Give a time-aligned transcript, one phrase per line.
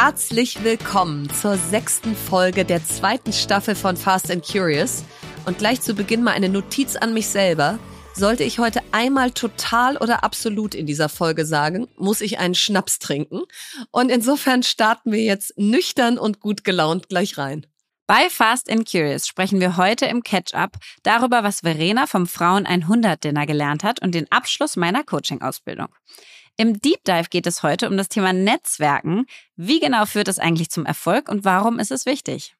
[0.00, 5.02] Herzlich willkommen zur sechsten Folge der zweiten Staffel von Fast and Curious.
[5.44, 7.80] Und gleich zu Beginn mal eine Notiz an mich selber.
[8.14, 13.00] Sollte ich heute einmal total oder absolut in dieser Folge sagen, muss ich einen Schnaps
[13.00, 13.42] trinken.
[13.90, 17.66] Und insofern starten wir jetzt nüchtern und gut gelaunt gleich rein.
[18.06, 23.24] Bei Fast and Curious sprechen wir heute im Catch-up darüber, was Verena vom Frauen 100
[23.24, 25.88] Dinner gelernt hat und den Abschluss meiner Coaching-Ausbildung.
[26.60, 29.26] Im Deep Dive geht es heute um das Thema Netzwerken.
[29.54, 32.56] Wie genau führt es eigentlich zum Erfolg und warum ist es wichtig?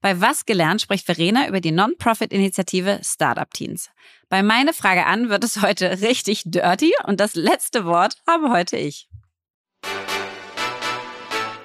[0.00, 3.90] Bei Was gelernt spricht Verena über die Non-Profit-Initiative Startup Teens.
[4.28, 8.76] Bei meine Frage an wird es heute richtig dirty und das letzte Wort habe heute
[8.76, 9.08] ich.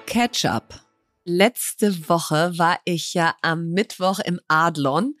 [0.06, 0.80] Catch-up.
[1.24, 5.14] Letzte Woche war ich ja am Mittwoch im Adlon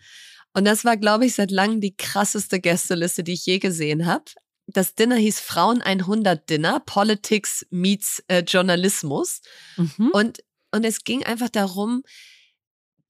[0.52, 4.24] und das war, glaube ich, seit langem die krasseste Gästeliste, die ich je gesehen habe
[4.66, 9.40] das Dinner hieß Frauen 100 Dinner, Politics meets äh, Journalismus.
[9.76, 10.10] Mhm.
[10.12, 12.02] Und, und es ging einfach darum,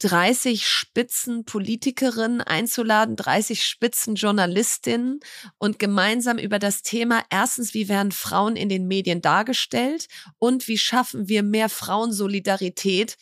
[0.00, 5.20] 30 Spitzenpolitikerinnen einzuladen, 30 Spitzenjournalistinnen
[5.56, 10.76] und gemeinsam über das Thema erstens, wie werden Frauen in den Medien dargestellt und wie
[10.76, 13.16] schaffen wir mehr Frauensolidarität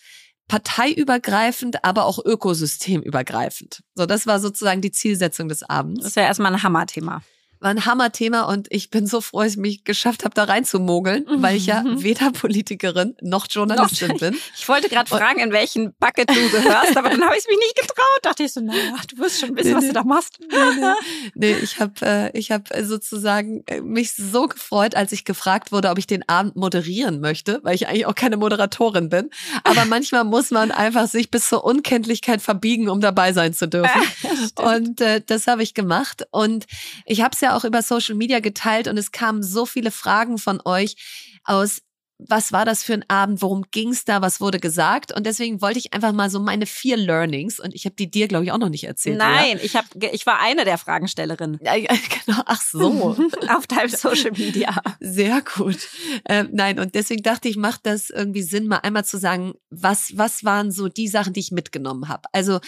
[0.49, 3.83] parteiübergreifend, aber auch ökosystemübergreifend.
[3.95, 6.01] So, das war sozusagen die Zielsetzung des Abends.
[6.01, 7.23] Das ist ja erstmal ein Hammerthema
[7.65, 11.25] war ein Hammerthema und ich bin so froh, dass ich mich geschafft habe, da reinzumogeln,
[11.37, 12.03] weil ich ja mhm.
[12.03, 14.37] weder Politikerin noch Journalistin bin.
[14.55, 17.77] Ich wollte gerade fragen, in welchen Bucket du gehörst, aber dann habe ich mich nicht
[17.81, 18.19] getraut.
[18.23, 20.39] Dachte ich so, naja, du wirst schon wissen, nee, was du da machst.
[20.41, 20.47] Nee,
[20.79, 21.53] nee.
[21.53, 25.89] nee ich habe äh, ich hab sozusagen äh, mich so gefreut, als ich gefragt wurde,
[25.89, 29.31] ob ich den Abend moderieren möchte, weil ich eigentlich auch keine Moderatorin bin.
[29.65, 34.03] Aber manchmal muss man einfach sich bis zur Unkenntlichkeit verbiegen, um dabei sein zu dürfen.
[34.57, 36.27] und äh, das habe ich gemacht.
[36.31, 36.67] Und
[37.07, 40.39] ich habe es ja auch über Social Media geteilt und es kamen so viele Fragen
[40.39, 40.97] von euch
[41.45, 41.83] aus
[42.19, 45.79] was war das für ein Abend, worum ging's da, was wurde gesagt und deswegen wollte
[45.79, 48.59] ich einfach mal so meine vier Learnings und ich habe die dir glaube ich auch
[48.59, 49.19] noch nicht erzählt.
[49.19, 49.65] Nein, oder?
[49.65, 51.59] ich habe ich war eine der Fragenstellerinnen.
[51.63, 51.75] Ja,
[52.27, 53.17] genau, ach so,
[53.49, 54.81] auf deinem Social Media.
[55.01, 55.89] Sehr gut.
[56.29, 60.13] Ähm, nein und deswegen dachte ich, macht das irgendwie Sinn mal einmal zu sagen, was
[60.17, 62.29] was waren so die Sachen, die ich mitgenommen habe.
[62.33, 62.61] Also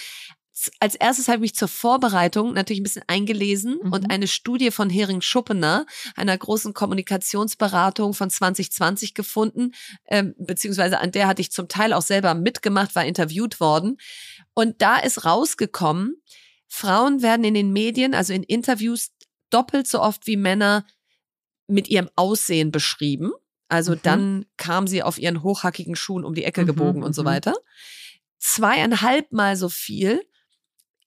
[0.81, 3.93] als erstes habe ich mich zur Vorbereitung natürlich ein bisschen eingelesen mhm.
[3.93, 9.73] und eine Studie von Hering Schuppener, einer großen Kommunikationsberatung von 2020 gefunden,
[10.07, 13.99] ähm, beziehungsweise an der hatte ich zum Teil auch selber mitgemacht, war interviewt worden.
[14.55, 16.17] Und da ist rausgekommen,
[16.69, 19.11] Frauen werden in den Medien, also in Interviews,
[19.51, 20.87] doppelt so oft wie Männer
[21.69, 23.33] mit ihrem Aussehen beschrieben.
[23.69, 24.01] Also mhm.
[24.03, 27.27] dann kam sie auf ihren hochhackigen Schuhen um die Ecke mhm, gebogen und so mhm.
[27.27, 27.55] weiter.
[28.39, 30.23] Zweieinhalb Mal so viel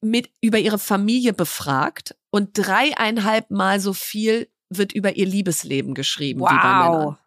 [0.02, 6.42] mit über ihre Familie befragt und dreieinhalb Mal so viel wird über ihr Liebesleben geschrieben
[6.42, 6.52] wow.
[6.52, 7.18] wie bei Männern.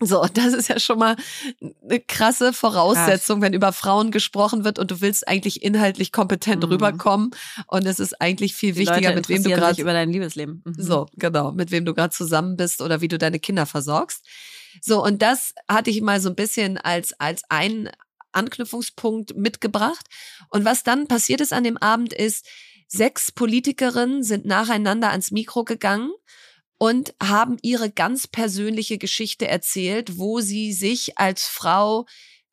[0.00, 1.16] So, das ist ja schon mal
[1.60, 3.46] eine krasse Voraussetzung, Krass.
[3.46, 6.70] wenn über Frauen gesprochen wird und du willst eigentlich inhaltlich kompetent mhm.
[6.70, 7.30] rüberkommen
[7.68, 10.62] und es ist eigentlich viel Die wichtiger, Leute mit wem du gerade über dein Liebesleben.
[10.64, 10.74] Mhm.
[10.76, 14.26] So, genau, mit wem du gerade zusammen bist oder wie du deine Kinder versorgst.
[14.80, 17.90] So, und das hatte ich mal so ein bisschen als, als ein
[18.32, 20.06] Anknüpfungspunkt mitgebracht.
[20.48, 22.46] Und was dann passiert ist an dem Abend ist,
[22.88, 26.12] sechs Politikerinnen sind nacheinander ans Mikro gegangen
[26.78, 32.06] und haben ihre ganz persönliche Geschichte erzählt, wo sie sich als Frau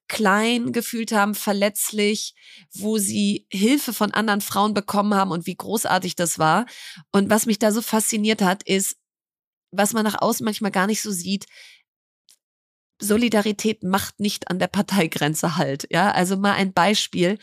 [0.07, 2.33] klein gefühlt haben, verletzlich,
[2.73, 6.65] wo sie Hilfe von anderen Frauen bekommen haben und wie großartig das war.
[7.11, 8.97] Und was mich da so fasziniert hat, ist,
[9.71, 11.45] was man nach außen manchmal gar nicht so sieht,
[12.99, 15.87] Solidarität macht nicht an der Parteigrenze halt.
[15.89, 17.37] Ja, also mal ein Beispiel.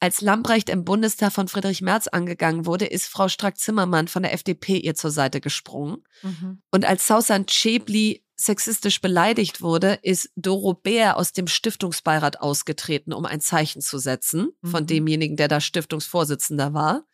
[0.00, 4.76] Als Lambrecht im Bundestag von Friedrich Merz angegangen wurde, ist Frau Strack-Zimmermann von der FDP
[4.76, 6.04] ihr zur Seite gesprungen.
[6.22, 6.60] Mhm.
[6.70, 13.24] Und als Sausan Chebli sexistisch beleidigt wurde, ist Doro Bär aus dem Stiftungsbeirat ausgetreten, um
[13.24, 14.88] ein Zeichen zu setzen von mhm.
[14.88, 17.04] demjenigen, der da Stiftungsvorsitzender war.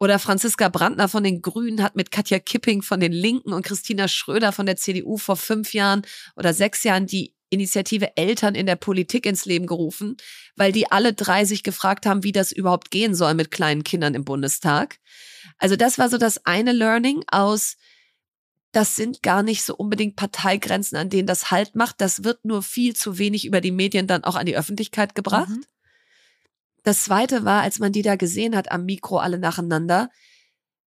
[0.00, 4.06] Oder Franziska Brandner von den Grünen hat mit Katja Kipping von den Linken und Christina
[4.06, 6.02] Schröder von der CDU vor fünf Jahren
[6.36, 10.16] oder sechs Jahren die Initiative Eltern in der Politik ins Leben gerufen,
[10.56, 14.14] weil die alle drei sich gefragt haben, wie das überhaupt gehen soll mit kleinen Kindern
[14.14, 14.98] im Bundestag.
[15.56, 17.76] Also das war so das eine Learning aus,
[18.72, 22.00] das sind gar nicht so unbedingt Parteigrenzen, an denen das Halt macht.
[22.00, 25.48] Das wird nur viel zu wenig über die Medien dann auch an die Öffentlichkeit gebracht.
[25.48, 25.64] Mhm.
[26.88, 30.08] Das zweite war, als man die da gesehen hat am Mikro alle nacheinander,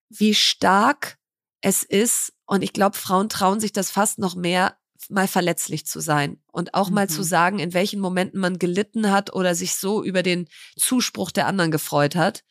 [0.09, 1.19] wie stark
[1.61, 2.33] es ist.
[2.47, 4.77] Und ich glaube, Frauen trauen sich das fast noch mehr,
[5.09, 6.95] mal verletzlich zu sein und auch mhm.
[6.95, 7.25] mal zu mhm.
[7.25, 11.69] sagen, in welchen Momenten man gelitten hat oder sich so über den Zuspruch der anderen
[11.69, 12.43] gefreut hat.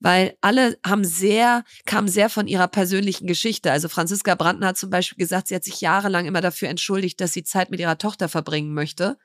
[0.00, 3.70] Weil alle haben sehr, kamen sehr von ihrer persönlichen Geschichte.
[3.70, 7.32] Also Franziska Brandner hat zum Beispiel gesagt, sie hat sich jahrelang immer dafür entschuldigt, dass
[7.32, 9.16] sie Zeit mit ihrer Tochter verbringen möchte.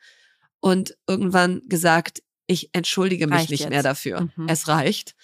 [0.60, 3.70] und irgendwann gesagt, ich entschuldige mich Reicht nicht jetzt.
[3.70, 4.30] mehr dafür.
[4.36, 4.48] Mhm.
[4.48, 5.16] Es reicht.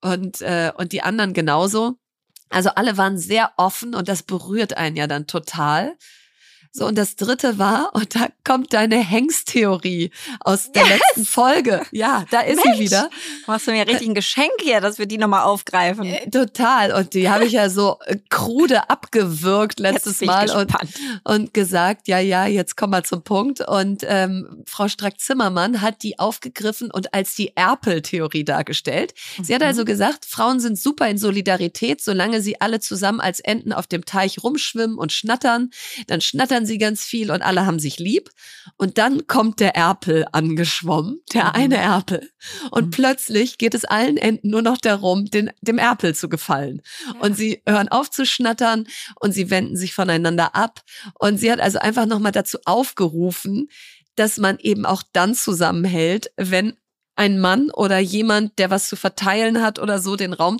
[0.00, 1.94] Und, äh, und die anderen genauso.
[2.50, 5.96] Also alle waren sehr offen und das berührt einen ja dann total.
[6.76, 11.82] So, und das dritte war, und da kommt deine Hengsttheorie aus der letzten Folge.
[11.90, 12.76] Ja, da ist Mensch.
[12.78, 13.10] sie wieder.
[13.46, 16.04] Machst du mir richtig ein Geschenk hier, dass wir die nochmal aufgreifen?
[16.04, 16.92] Äh, Total.
[16.92, 20.72] Und die habe ich ja so äh, krude abgewürgt letztes Mal und,
[21.24, 23.60] und gesagt, ja, ja, jetzt komm mal zum Punkt.
[23.66, 29.14] Und ähm, Frau Strack-Zimmermann hat die aufgegriffen und als die Erpel-Theorie dargestellt.
[29.42, 29.68] Sie hat Mhm.
[29.68, 34.04] also gesagt, Frauen sind super in Solidarität, solange sie alle zusammen als Enten auf dem
[34.04, 35.70] Teich rumschwimmen und schnattern.
[36.06, 38.30] Dann schnattern sie ganz viel und alle haben sich lieb.
[38.76, 41.50] Und dann kommt der Erpel angeschwommen, der Mhm.
[41.54, 42.30] eine Erpel.
[42.70, 42.90] Und Mhm.
[42.90, 46.82] plötzlich geht es allen Enten nur noch darum, den, dem Erpel zu gefallen.
[47.20, 48.86] Und sie hören auf zu schnattern
[49.20, 50.82] und sie wenden sich voneinander ab.
[51.18, 53.68] Und sie hat also einfach nochmal dazu aufgerufen,
[54.16, 56.76] dass man eben auch dann zusammenhält, wenn
[57.16, 60.58] ein Mann oder jemand, der was zu verteilen hat oder so, den Raum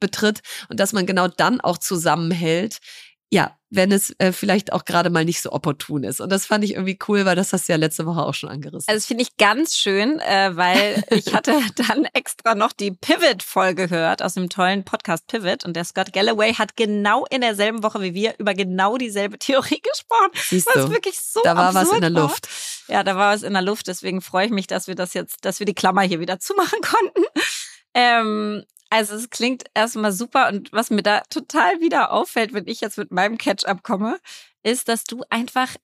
[0.00, 2.78] betritt und dass man genau dann auch zusammenhält.
[3.30, 6.20] Ja, wenn es äh, vielleicht auch gerade mal nicht so opportun ist.
[6.20, 8.50] Und das fand ich irgendwie cool, weil das hast du ja letzte Woche auch schon
[8.50, 8.84] angerissen.
[8.86, 11.58] Also das finde ich ganz schön, äh, weil ich hatte
[11.88, 16.52] dann extra noch die Pivot-Folge gehört aus dem tollen Podcast Pivot und der Scott Galloway
[16.52, 20.30] hat genau in derselben Woche wie wir über genau dieselbe Theorie gesprochen.
[20.34, 22.22] Siehst Was du, wirklich so da war was in der war.
[22.24, 22.48] Luft.
[22.88, 23.86] Ja, da war was in der Luft.
[23.88, 26.80] Deswegen freue ich mich, dass wir das jetzt, dass wir die Klammer hier wieder zumachen
[26.82, 27.24] konnten.
[27.94, 32.82] Ähm, also es klingt erstmal super und was mir da total wieder auffällt, wenn ich
[32.82, 34.18] jetzt mit meinem Catch-up komme,
[34.62, 35.74] ist, dass du einfach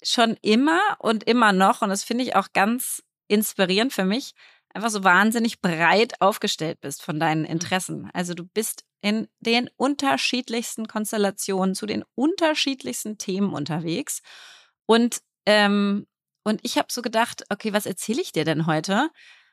[0.00, 4.34] schon immer und immer noch, und das finde ich auch ganz inspirierend für mich,
[4.72, 8.08] einfach so wahnsinnig breit aufgestellt bist von deinen Interessen.
[8.12, 14.22] Also du bist in den unterschiedlichsten Konstellationen zu den unterschiedlichsten Themen unterwegs.
[14.86, 16.06] Und, ähm,
[16.44, 19.10] und ich habe so gedacht, okay, was erzähle ich dir denn heute?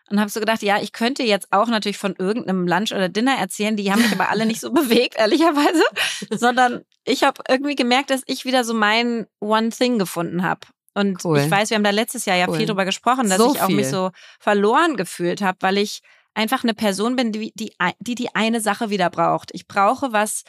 [0.10, 3.36] Und habe so gedacht, ja, ich könnte jetzt auch natürlich von irgendeinem Lunch oder Dinner
[3.38, 5.84] erzählen, die haben mich aber alle nicht so bewegt, ehrlicherweise,
[6.32, 10.62] sondern ich habe irgendwie gemerkt, dass ich wieder so mein One Thing gefunden habe.
[10.96, 11.40] Und Cool.
[11.40, 12.58] ich weiß, wir haben da letztes Jahr ja Cool.
[12.58, 13.90] viel drüber gesprochen, dass So ich auch mich viel.
[13.96, 16.02] so verloren gefühlt habe, weil ich
[16.34, 19.52] einfach eine Person bin, die die, die die eine Sache wieder braucht.
[19.54, 20.44] Ich brauche was,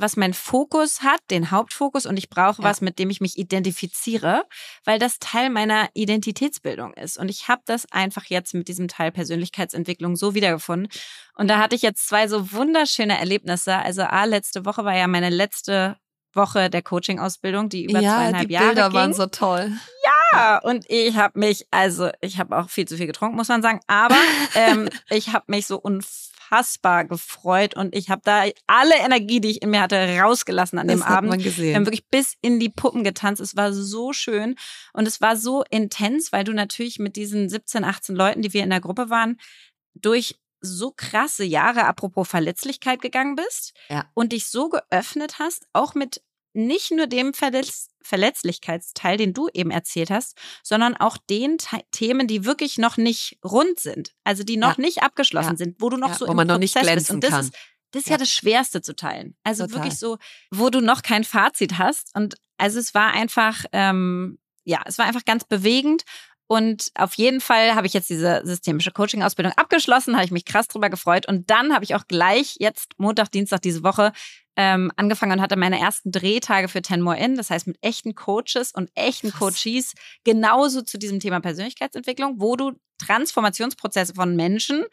[0.00, 2.68] was meinen Fokus hat, den Hauptfokus, und ich brauche Ja.
[2.68, 4.44] was, mit dem ich mich identifiziere,
[4.84, 7.18] weil das Teil meiner Identitätsbildung ist.
[7.18, 10.88] Und ich habe das einfach jetzt mit diesem Teil Persönlichkeitsentwicklung so wiedergefunden.
[11.34, 13.76] Und da hatte ich jetzt zwei so wunderschöne Erlebnisse.
[13.76, 15.96] Also A, letzte Woche war ja meine letzte
[16.32, 18.98] Woche der Coaching-Ausbildung, die über ja, zweieinhalb die Jahre Bilder ging.
[18.98, 19.72] waren so toll.
[20.32, 23.62] Ja, und ich habe mich, also ich habe auch viel zu viel getrunken, muss man
[23.62, 24.14] sagen, aber
[24.54, 26.29] ähm, ich habe mich so unfassbar
[27.08, 30.98] gefreut und ich habe da alle Energie, die ich in mir hatte, rausgelassen an dem
[31.00, 31.30] das hat Abend.
[31.30, 31.86] man Wir haben gesehen.
[31.86, 33.40] wirklich bis in die Puppen getanzt.
[33.40, 34.56] Es war so schön
[34.92, 38.62] und es war so intens, weil du natürlich mit diesen 17, 18 Leuten, die wir
[38.64, 39.38] in der Gruppe waren,
[39.94, 44.10] durch so krasse Jahre, apropos Verletzlichkeit gegangen bist Ja.
[44.14, 46.22] und dich so geöffnet hast, auch mit
[46.52, 52.26] nicht nur dem Verletz Verletzlichkeitsteil, den du eben erzählt hast, sondern auch den Te Themen,
[52.26, 54.82] die wirklich noch nicht rund sind, also die noch Ja.
[54.82, 55.56] nicht abgeschlossen Ja.
[55.56, 57.06] sind, wo du noch Ja, so wo im man noch nicht Prozess bist.
[57.08, 57.40] glänzen Und das kann.
[57.46, 57.54] ist
[57.92, 58.12] das ist Ja.
[58.14, 59.36] ja das Schwerste zu teilen.
[59.42, 59.80] Also Total.
[59.82, 60.18] wirklich so,
[60.52, 62.14] wo du noch kein Fazit hast.
[62.14, 66.04] Und also es war einfach, ähm, ja, es war einfach ganz bewegend.
[66.52, 70.66] Und auf jeden Fall habe ich jetzt diese systemische Coaching-Ausbildung abgeschlossen, habe ich mich krass
[70.66, 71.28] drüber gefreut.
[71.28, 74.10] Und dann habe ich auch gleich jetzt Montag, Dienstag diese Woche
[74.56, 77.36] ähm, angefangen und hatte meine ersten Drehtage für Ten More In.
[77.36, 79.30] Das heißt mit echten Coaches und echten.
[79.30, 84.84] Coaches genauso zu diesem Thema Persönlichkeitsentwicklung, wo du Transformationsprozesse von Menschen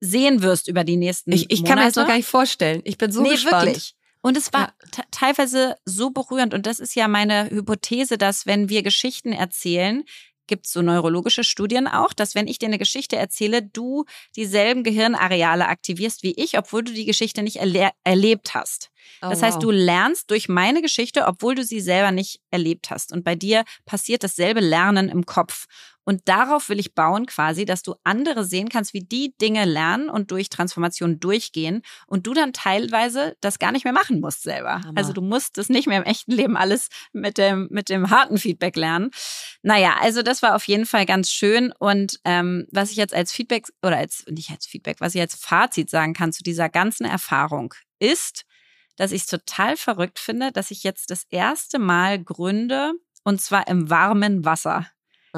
[0.00, 2.80] sehen wirst über die nächsten Ich, ich kann mir das noch gar nicht vorstellen.
[2.84, 3.66] Ich bin so nee, gespannt.
[3.66, 3.94] wirklich.
[4.20, 4.72] Und es war Ja.
[4.92, 6.54] te- teilweise so berührend.
[6.54, 10.04] Und das ist ja meine Hypothese, dass wenn wir Geschichten erzählen,
[10.46, 14.04] gibt es so neurologische Studien auch, dass wenn ich dir eine Geschichte erzähle, du
[14.36, 18.90] dieselben Gehirnareale aktivierst wie ich, obwohl du die Geschichte nicht erle erlebt hast.
[19.22, 19.62] Oh, Das heißt, wow.
[19.62, 23.12] du lernst durch meine Geschichte, obwohl du sie selber nicht erlebt hast.
[23.12, 25.66] Und bei dir passiert dasselbe Lernen im Kopf.
[26.04, 30.10] Und darauf will ich bauen quasi, dass du andere sehen kannst, wie die Dinge lernen
[30.10, 34.80] und durch Transformation durchgehen und du dann teilweise das gar nicht mehr machen musst selber.
[34.82, 34.92] Hammer.
[34.96, 38.38] Also du musst das nicht mehr im echten Leben alles mit dem, mit dem harten
[38.38, 39.10] Feedback lernen.
[39.62, 41.72] Naja, also das war auf jeden Fall ganz schön.
[41.78, 45.36] Und ähm, was ich jetzt als Feedback oder als, nicht als Feedback, was ich als
[45.36, 48.44] Fazit sagen kann zu dieser ganzen Erfahrung ist,
[48.96, 52.92] dass ich es total verrückt finde, dass ich jetzt das erste Mal gründe
[53.24, 54.86] und zwar im warmen Wasser.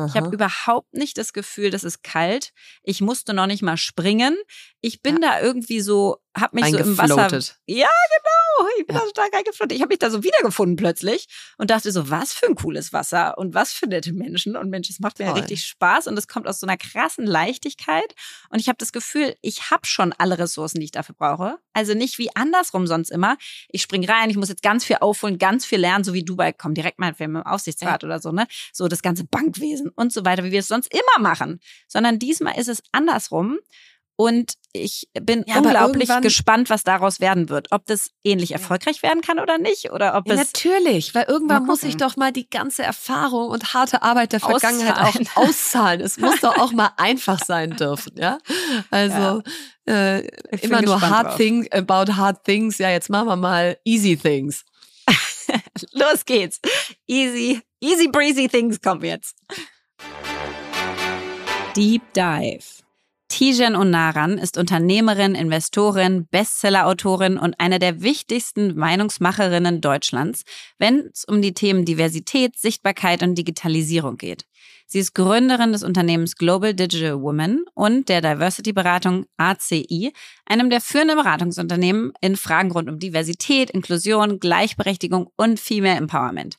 [0.07, 0.33] Ich habe Aha.
[0.33, 2.53] überhaupt nicht das Gefühl, das ist kalt.
[2.83, 4.37] Ich musste noch nicht mal springen.
[4.81, 7.29] Ich bin da irgendwie so, hab mich so im Wasser.
[7.67, 8.69] Ja, genau.
[8.79, 9.03] Ich bin Ja.
[9.03, 9.75] da total reingeflogen.
[9.75, 11.27] Ich habe mich da so wiedergefunden plötzlich
[11.59, 14.57] und dachte so, was für ein cooles Wasser und was für nette Menschen.
[14.57, 17.27] Und Mensch, es macht mir ja richtig Spaß und es kommt aus so einer krassen
[17.27, 18.15] Leichtigkeit.
[18.51, 21.59] Und ich habe das Gefühl, ich habe schon alle Ressourcen, die ich dafür brauche.
[21.73, 23.37] Also nicht wie andersrum sonst immer.
[23.69, 26.37] Ich spring rein, ich muss jetzt ganz viel aufholen, ganz viel lernen, so wie du
[26.37, 28.07] bei, komm direkt mal im Aufsichtsrat ja.
[28.07, 28.47] oder so, ne?
[28.73, 31.61] So das ganze Bankwesen und so weiter, wie wir es sonst immer machen.
[31.89, 33.59] Sondern diesmal ist es andersrum.
[34.17, 37.69] Und ich bin ja, unglaublich gespannt, was daraus werden wird.
[37.71, 39.91] Ob das ähnlich erfolgreich werden kann oder nicht.
[39.91, 43.75] Oder ob ja, es natürlich, weil irgendwann muss ich doch mal die ganze Erfahrung und
[43.75, 45.29] harte Arbeit der Vergangenheit auszahlen.
[45.35, 46.01] auch auszahlen.
[46.01, 48.39] Es muss doch auch mal einfach sein dürfen, ja.
[48.91, 49.43] Also
[49.87, 50.17] ja.
[50.17, 50.29] Äh,
[50.61, 52.79] immer nur hard things about hard things.
[52.79, 54.65] Ja, jetzt machen wir mal easy things.
[55.93, 56.61] Los geht's.
[57.07, 59.37] Easy, easy breezy things kommen jetzt.
[61.77, 62.84] Deep Dive.
[63.37, 70.45] Tijen Onaran ist Unternehmerin, Investorin, Bestsellerautorin und eine der wichtigsten Meinungsmacherinnen Deutschlands,
[70.79, 74.45] wenn es um die Themen Diversität, Sichtbarkeit und Digitalisierung geht.
[74.87, 80.13] Sie ist Gründerin des Unternehmens Global Digital Women und der Diversity-Beratung ACI,
[80.47, 86.59] einem der führenden Beratungsunternehmen in Fragen rund um Diversität, Inklusion, Gleichberechtigung und Female Empowerment.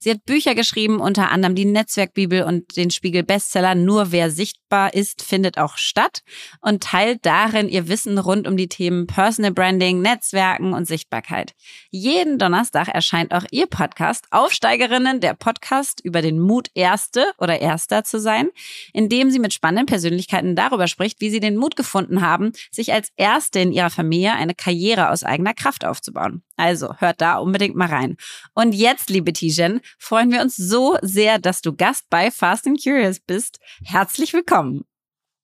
[0.00, 4.94] Sie hat Bücher geschrieben, unter anderem die Netzwerkbibel und den Spiegel Bestseller Nur wer sichtbar
[4.94, 6.22] ist, findet auch statt
[6.60, 11.54] und teilt darin ihr Wissen rund um die Themen Personal Branding, Netzwerken und Sichtbarkeit.
[11.90, 18.04] Jeden Donnerstag erscheint auch ihr Podcast Aufsteigerinnen, der Podcast über den Mut, Erste oder Erster
[18.04, 18.50] zu sein,
[18.92, 22.92] in dem sie mit spannenden Persönlichkeiten darüber spricht, wie sie den Mut gefunden haben, sich
[22.92, 26.44] als Erste in ihrer Familie eine Karriere aus eigener Kraft aufzubauen.
[26.58, 28.16] Also hört da unbedingt mal rein.
[28.52, 32.82] Und jetzt, liebe Tijen, freuen wir uns so sehr, dass du Gast bei Fast and
[32.82, 33.60] Curious bist.
[33.84, 34.84] Herzlich willkommen.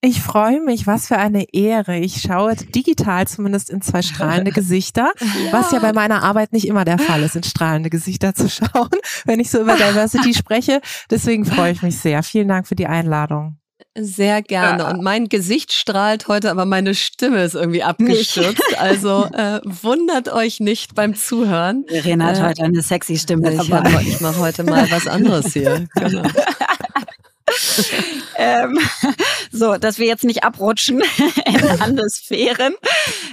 [0.00, 1.98] Ich freue mich, was für eine Ehre.
[1.98, 5.52] Ich schaue digital zumindest in zwei strahlende Gesichter, ja.
[5.52, 8.90] was ja bei meiner Arbeit nicht immer der Fall ist, in strahlende Gesichter zu schauen,
[9.24, 10.82] wenn ich so über Diversity spreche.
[11.10, 12.22] Deswegen freue ich mich sehr.
[12.22, 13.56] Vielen Dank für die Einladung.
[13.96, 14.82] Sehr gerne.
[14.82, 14.90] Ja.
[14.90, 18.58] Und mein Gesicht strahlt heute, aber meine Stimme ist irgendwie abgestürzt.
[18.68, 18.80] Nicht.
[18.80, 21.84] Also äh, wundert euch nicht beim Zuhören.
[21.86, 23.54] Verena hat äh, heute eine sexy Stimme.
[23.54, 25.86] Ich, ich mache heute mal was anderes hier.
[25.94, 26.22] Genau.
[28.36, 28.78] ähm,
[29.52, 31.02] so, dass wir jetzt nicht abrutschen
[31.46, 32.74] in andere Sphären.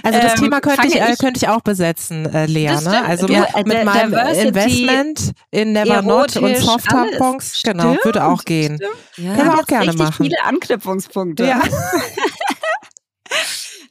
[0.02, 2.80] Also das ähm, Thema könnte ich, äh, könnte ich auch besetzen, äh, Lea.
[2.82, 3.04] Ne?
[3.04, 8.78] Also ja, mit, mit meinem Diversity, Investment in Nevernote und Soft-Tampons, genau, würde auch gehen.
[9.16, 10.24] Ja, Können wir auch gerne machen.
[10.24, 11.44] viele Anknüpfungspunkte.
[11.44, 11.62] Ja.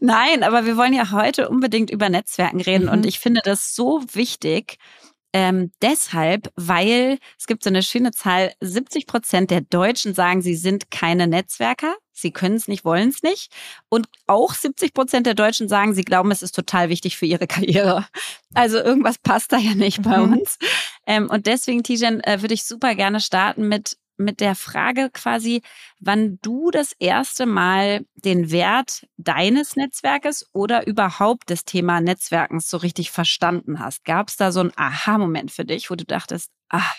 [0.03, 2.91] Nein, aber wir wollen ja heute unbedingt über Netzwerken reden mhm.
[2.91, 4.77] und ich finde das so wichtig,
[5.33, 10.55] ähm, deshalb, weil es gibt so eine schöne Zahl, 70 Prozent der Deutschen sagen, sie
[10.55, 11.95] sind keine Netzwerker.
[12.11, 13.51] Sie können es nicht, wollen es nicht.
[13.89, 17.47] Und auch 70 Prozent der Deutschen sagen, sie glauben, es ist total wichtig für ihre
[17.47, 18.05] Karriere.
[18.53, 20.33] Also irgendwas passt da ja nicht bei mhm.
[20.33, 20.57] uns.
[21.07, 25.61] Ähm, und deswegen, Tijen, äh, würde ich super gerne starten mit, mit der Frage quasi,
[25.99, 32.77] wann du das erste Mal den Wert deines Netzwerkes oder überhaupt das Thema Netzwerkens so
[32.77, 34.05] richtig verstanden hast.
[34.05, 36.95] Gab es da so einen Aha-Moment für dich, wo du dachtest, ach,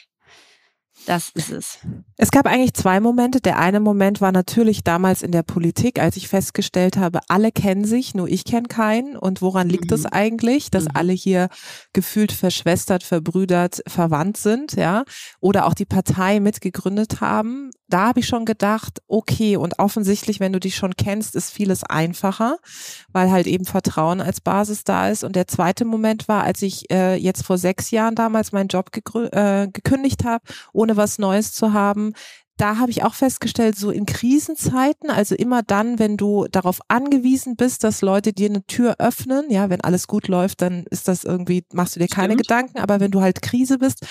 [1.07, 1.79] das ist es.
[2.17, 3.41] Es gab eigentlich zwei Momente.
[3.41, 7.85] Der eine Moment war natürlich damals in der Politik, als ich festgestellt habe, alle kennen
[7.85, 9.17] sich, nur ich kenne keinen.
[9.17, 10.11] Und woran liegt es mhm.
[10.13, 10.91] eigentlich, dass mhm.
[10.95, 11.49] alle hier
[11.93, 15.05] gefühlt verschwestert, verbrüdert, verwandt sind, ja?
[15.41, 17.71] Oder auch die Partei mitgegründet haben.
[17.89, 21.85] Da habe ich schon gedacht, okay, und offensichtlich, wenn du dich schon kennst, ist vieles
[21.85, 22.57] einfacher,
[23.13, 25.25] weil halt eben Vertrauen als Basis da ist.
[25.25, 28.91] Und der zweite Moment war, als ich äh, jetzt vor sechs Jahren damals meinen Job
[29.33, 30.43] äh, gekündigt habe,
[30.83, 32.13] ohne was Neues zu haben.
[32.59, 37.57] Da habe ich auch festgestellt, so in Krisenzeiten, also immer dann, wenn du darauf angewiesen
[37.57, 41.25] bist, dass Leute dir eine Tür öffnen, ja, wenn alles gut läuft, dann ist das
[41.25, 42.43] irgendwie, machst du dir keine Stimmt.
[42.43, 44.07] Gedanken, aber wenn du halt Krise bist,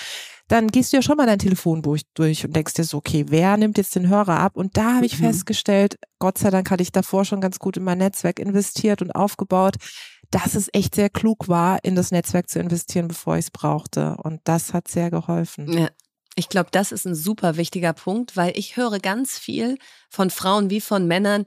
[0.48, 3.56] dann gehst du ja schon mal dein Telefonbuch durch und denkst dir so, okay, wer
[3.56, 4.56] nimmt jetzt den Hörer ab?
[4.56, 5.26] Und da habe ich mhm.
[5.26, 9.12] festgestellt, Gott sei Dank hatte ich davor schon ganz gut in mein Netzwerk investiert und
[9.12, 9.76] aufgebaut,
[10.30, 14.16] dass es echt sehr klug war, in das Netzwerk zu investieren, bevor ich es brauchte.
[14.22, 15.70] Und das hat sehr geholfen.
[15.72, 15.88] Ja,
[16.34, 20.70] ich glaube, das ist ein super wichtiger Punkt, weil ich höre ganz viel von Frauen
[20.70, 21.44] wie von Männern.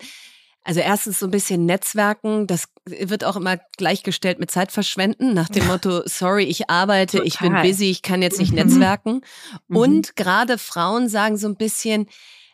[0.64, 5.68] Also erstens so ein bisschen Netzwerken, das wird auch immer gleichgestellt mit Zeitverschwenden, nach dem
[5.68, 7.28] Motto, sorry, ich arbeite, Total.
[7.28, 8.58] ich bin busy, ich kann jetzt nicht mhm.
[8.58, 9.22] netzwerken.
[9.68, 9.78] Mhm.
[9.78, 12.08] Und gerade Frauen sagen so ein bisschen,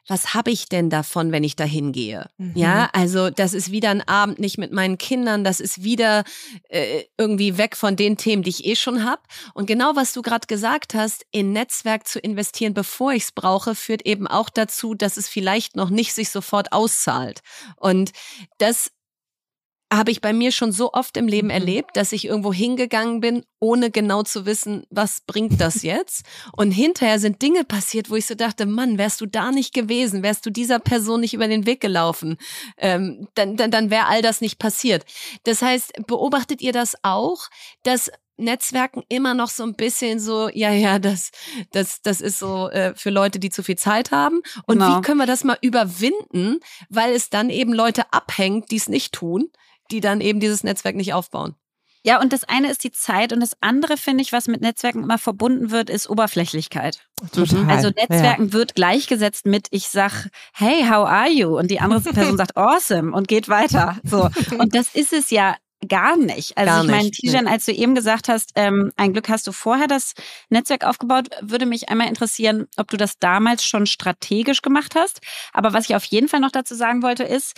[0.08, 2.30] was habe ich denn davon, wenn ich da hingehe?
[2.38, 2.54] Mhm.
[2.56, 6.24] Ja, also das ist wieder ein Abend nicht mit meinen Kindern, das ist wieder
[6.70, 9.22] äh, irgendwie weg von den Themen, die ich eh schon habe.
[9.54, 13.76] Und genau was du gerade gesagt hast, in Netzwerk zu investieren, bevor ich es brauche,
[13.76, 17.42] führt eben auch dazu, dass es vielleicht noch nicht sich sofort auszahlt.
[17.78, 18.12] Und
[18.58, 18.92] das
[19.92, 21.54] habe ich bei mir schon so oft im Leben mhm.
[21.54, 26.24] erlebt, dass ich irgendwo hingegangen bin, ohne genau zu wissen, was bringt das jetzt.
[26.54, 30.24] Und hinterher sind Dinge passiert, wo ich so dachte, Mann, wärst du da nicht gewesen,
[30.24, 32.38] wärst du dieser Person nicht über den Weg gelaufen,
[32.78, 35.06] ähm, dann, dann, dann wäre all das nicht passiert.
[35.44, 37.50] Das heißt, beobachtet ihr das auch,
[37.84, 41.32] dass Netzwerken immer noch so ein bisschen so, ja, ja, das,
[41.72, 44.42] das, das ist so äh, für Leute, die zu viel Zeit haben.
[44.66, 44.98] Und genau.
[44.98, 49.14] wie können wir das mal überwinden, weil es dann eben Leute abhängt, die es nicht
[49.14, 49.52] tun,
[49.92, 51.56] die dann eben dieses Netzwerk nicht aufbauen?
[52.04, 55.04] Ja, und das eine ist die Zeit und das andere, finde ich, was mit Netzwerken
[55.04, 57.06] immer verbunden wird, ist Oberflächlichkeit.
[57.32, 57.70] Total.
[57.70, 58.54] Also Netzwerken ja.
[58.54, 61.56] wird gleichgesetzt mit, ich sag, hey, how are you?
[61.58, 63.98] Und die andere Person sagt, awesome und geht weiter.
[64.04, 64.30] So.
[64.58, 65.56] Und das ist es ja
[65.88, 66.56] Gar nicht.
[66.58, 69.52] Also Gar ich meine, Tijan, als du eben gesagt hast, ähm, ein Glück hast du
[69.52, 70.14] vorher das
[70.50, 75.22] Netzwerk aufgebaut, würde mich einmal interessieren, ob du das damals schon strategisch gemacht hast.
[75.54, 77.56] Aber was ich auf jeden Fall noch dazu sagen wollte, ist,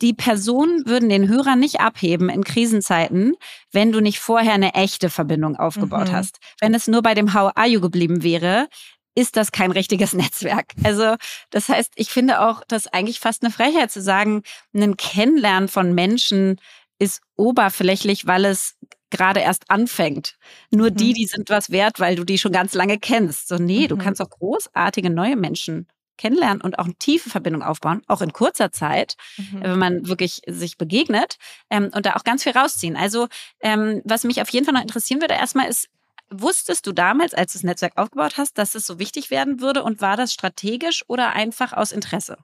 [0.00, 3.34] die Personen würden den Hörer nicht abheben in Krisenzeiten,
[3.72, 6.12] wenn du nicht vorher eine echte Verbindung aufgebaut mhm.
[6.12, 6.38] hast.
[6.60, 8.68] Wenn es nur bei dem How are you geblieben wäre,
[9.14, 10.66] ist das kein richtiges Netzwerk.
[10.84, 11.16] Also
[11.50, 14.42] das heißt, ich finde auch, das eigentlich fast eine Frechheit zu sagen,
[14.74, 16.60] ein Kennenlernen von Menschen
[17.00, 18.76] ist oberflächlich, weil es
[19.10, 20.36] gerade erst anfängt.
[20.70, 21.14] Nur die, mhm.
[21.14, 23.48] die sind was wert, weil du die schon ganz lange kennst.
[23.48, 23.88] So, nee, mhm.
[23.88, 25.88] du kannst auch großartige neue Menschen
[26.18, 29.62] kennenlernen und auch eine tiefe Verbindung aufbauen, auch in kurzer Zeit, mhm.
[29.62, 31.38] wenn man wirklich sich begegnet
[31.70, 32.96] ähm, und da auch ganz viel rausziehen.
[32.96, 33.28] Also,
[33.60, 35.88] ähm, was mich auf jeden Fall noch interessieren würde, erstmal ist,
[36.30, 39.82] Wusstest du damals, als du das Netzwerk aufgebaut hast, dass es so wichtig werden würde
[39.82, 42.36] und war das strategisch oder einfach aus Interesse?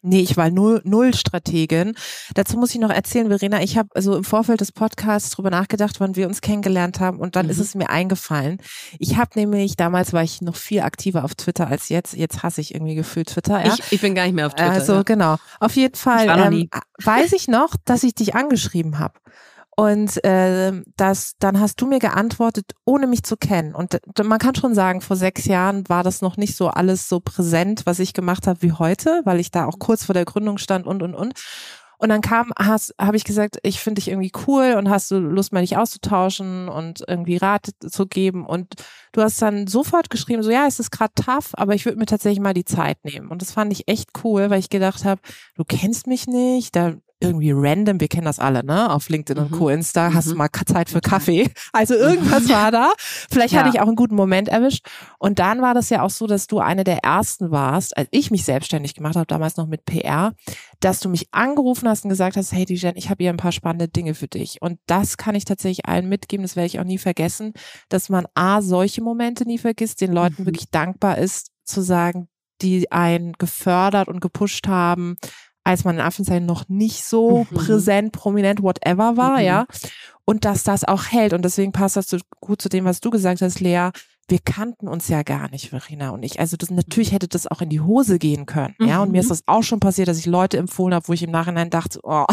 [0.00, 1.94] Nee, ich war null, null Strategin.
[2.34, 5.98] Dazu muss ich noch erzählen, Verena, ich habe also im Vorfeld des Podcasts drüber nachgedacht,
[5.98, 7.50] wann wir uns kennengelernt haben und dann mhm.
[7.50, 8.58] ist es mir eingefallen.
[9.00, 12.14] Ich habe nämlich, damals war ich noch viel aktiver auf Twitter als jetzt.
[12.14, 13.64] Jetzt hasse ich irgendwie gefühlt Twitter.
[13.64, 13.74] Ja?
[13.74, 14.70] Ich, ich bin gar nicht mehr auf Twitter.
[14.70, 15.02] Also ja.
[15.02, 15.36] genau.
[15.58, 16.68] Auf jeden Fall ähm,
[17.02, 19.14] weiß ich noch, dass ich dich angeschrieben habe.
[19.78, 23.76] Und äh, das, dann hast du mir geantwortet, ohne mich zu kennen.
[23.76, 27.20] Und man kann schon sagen, vor sechs Jahren war das noch nicht so alles so
[27.20, 30.58] präsent, was ich gemacht habe wie heute, weil ich da auch kurz vor der Gründung
[30.58, 31.34] stand und und und.
[31.98, 35.20] Und dann kam, hast, habe ich gesagt, ich finde dich irgendwie cool und hast du
[35.20, 38.46] Lust, mal dich auszutauschen und irgendwie Rat zu geben.
[38.46, 38.74] Und
[39.12, 42.06] du hast dann sofort geschrieben, so ja, es ist gerade tough, aber ich würde mir
[42.06, 43.28] tatsächlich mal die Zeit nehmen.
[43.28, 45.20] Und das fand ich echt cool, weil ich gedacht habe,
[45.54, 48.90] du kennst mich nicht, da irgendwie random, wir kennen das alle, ne?
[48.92, 49.52] Auf LinkedIn mhm.
[49.52, 49.68] und Co.
[49.68, 50.38] Insta, hast du mhm.
[50.38, 51.50] mal Zeit für Kaffee.
[51.72, 52.92] Also irgendwas war da.
[53.30, 53.60] Vielleicht ja.
[53.60, 54.86] hatte ich auch einen guten Moment erwischt.
[55.18, 58.30] Und dann war das ja auch so, dass du eine der ersten warst, als ich
[58.30, 60.34] mich selbstständig gemacht habe, damals noch mit PR,
[60.80, 63.52] dass du mich angerufen hast und gesagt hast, hey Dijen, ich habe hier ein paar
[63.52, 64.60] spannende Dinge für dich.
[64.60, 67.52] Und das kann ich tatsächlich allen mitgeben, das werde ich auch nie vergessen,
[67.88, 70.46] dass man A, solche Momente nie vergisst, den Leuten mhm.
[70.46, 72.28] wirklich dankbar ist, zu sagen,
[72.62, 75.16] die einen gefördert und gepusht haben,
[75.68, 77.54] als man in Anführungszeichen noch nicht so mhm.
[77.54, 79.44] präsent, prominent, whatever war, mhm.
[79.44, 79.66] ja.
[80.24, 81.34] Und dass das auch hält.
[81.34, 83.90] Und deswegen passt das so gut zu dem, was du gesagt hast, Lea.
[84.28, 86.40] Wir kannten uns ja gar nicht, Verena und ich.
[86.40, 89.02] Also das, natürlich hätte das auch in die Hose gehen können, ja.
[89.02, 89.30] Und mir ist mhm.
[89.30, 92.24] das auch schon passiert, dass ich Leute empfohlen habe, wo ich im Nachhinein dachte, oh,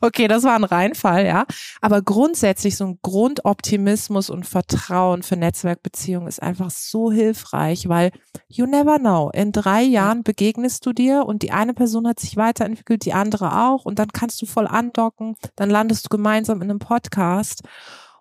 [0.00, 1.46] okay, das war ein Reinfall, ja.
[1.80, 8.12] Aber grundsätzlich so ein Grundoptimismus und Vertrauen für Netzwerkbeziehungen ist einfach so hilfreich, weil
[8.48, 9.30] you never know.
[9.34, 13.66] In drei Jahren begegnest du dir und die eine Person hat sich weiterentwickelt, die andere
[13.66, 17.62] auch und dann kannst du voll andocken, dann landest du gemeinsam in einem Podcast.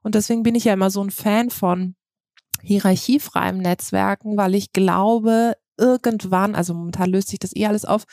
[0.04, 1.96] Und deswegen bin ich ja immer so ein Fan von
[2.62, 8.06] hierarchiefreiem Netzwerken, weil ich glaube, irgendwann, also momentan löst sich das eh alles auf,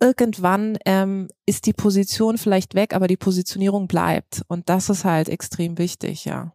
[0.00, 4.42] irgendwann ähm, ist die Position vielleicht weg, aber die Positionierung bleibt.
[4.48, 6.52] Und das ist halt extrem wichtig, ja.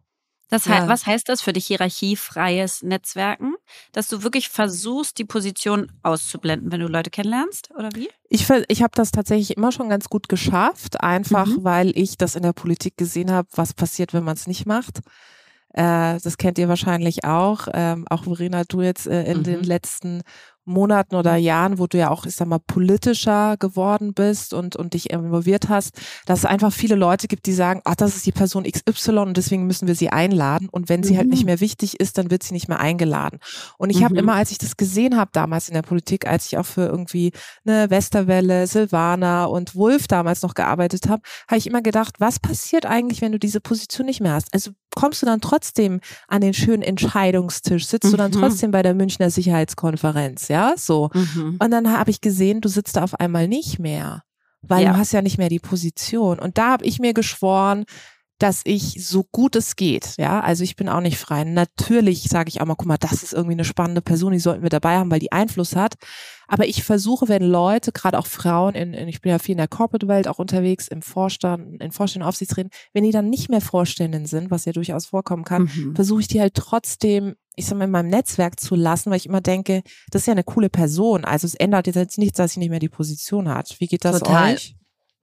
[0.50, 0.88] Das heißt, ja.
[0.88, 3.54] was heißt das für dich hierarchiefreies Netzwerken?
[3.92, 8.08] Dass du wirklich versuchst, die Position auszublenden, wenn du Leute kennenlernst, oder wie?
[8.28, 11.64] Ich, ich habe das tatsächlich immer schon ganz gut geschafft, einfach mhm.
[11.64, 15.00] weil ich das in der Politik gesehen habe, was passiert, wenn man es nicht macht.
[15.70, 17.66] Äh, das kennt ihr wahrscheinlich auch.
[17.72, 19.44] Ähm, auch Verena, du jetzt äh, in mhm.
[19.44, 20.22] den letzten
[20.64, 24.94] Monaten oder Jahren, wo du ja auch, ich sag mal, politischer geworden bist und, und
[24.94, 28.32] dich involviert hast, dass es einfach viele Leute gibt, die sagen, ach, das ist die
[28.32, 30.68] Person XY und deswegen müssen wir sie einladen.
[30.68, 31.46] Und wenn sie halt nicht mhm.
[31.46, 33.38] mehr wichtig ist, dann wird sie nicht mehr eingeladen.
[33.78, 34.04] Und ich mhm.
[34.04, 36.86] habe immer, als ich das gesehen habe damals in der Politik, als ich auch für
[36.86, 37.32] irgendwie
[37.66, 42.86] eine Westerwelle, Silvana und Wolf damals noch gearbeitet habe, habe ich immer gedacht, was passiert
[42.86, 44.52] eigentlich, wenn du diese Position nicht mehr hast?
[44.54, 48.10] Also kommst du dann trotzdem an den schönen Entscheidungstisch, sitzt mhm.
[48.12, 48.40] du dann mhm.
[48.40, 51.10] trotzdem bei der Münchner Sicherheitskonferenz, ja, so.
[51.12, 51.58] Mhm.
[51.60, 54.22] Und dann habe ich gesehen, du sitzt da auf einmal nicht mehr,
[54.62, 54.92] weil ja.
[54.92, 56.38] du hast ja nicht mehr die Position.
[56.38, 57.84] Und da habe ich mir geschworen,
[58.38, 61.44] dass ich so gut es geht, ja, also ich bin auch nicht frei.
[61.44, 64.62] Natürlich sage ich auch mal, guck mal, das ist irgendwie eine spannende Person, die sollten
[64.62, 65.94] wir dabei haben, weil die Einfluss hat.
[66.48, 69.58] Aber ich versuche, wenn Leute, gerade auch Frauen, in, in, ich bin ja viel in
[69.58, 74.26] der Corporate-Welt auch unterwegs, im Vorstand, in Vorstand, Aufsichtsräten, wenn die dann nicht mehr Vorständin
[74.26, 75.94] sind, was ja durchaus vorkommen kann, mhm.
[75.94, 79.26] versuche ich die halt trotzdem, ich sag mal, in meinem Netzwerk zu lassen, weil ich
[79.26, 81.24] immer denke, das ist ja eine coole Person.
[81.24, 83.76] Also es ändert jetzt nichts, dass sie nicht mehr die Position hat.
[83.78, 84.54] Wie geht das Total.
[84.54, 84.76] euch?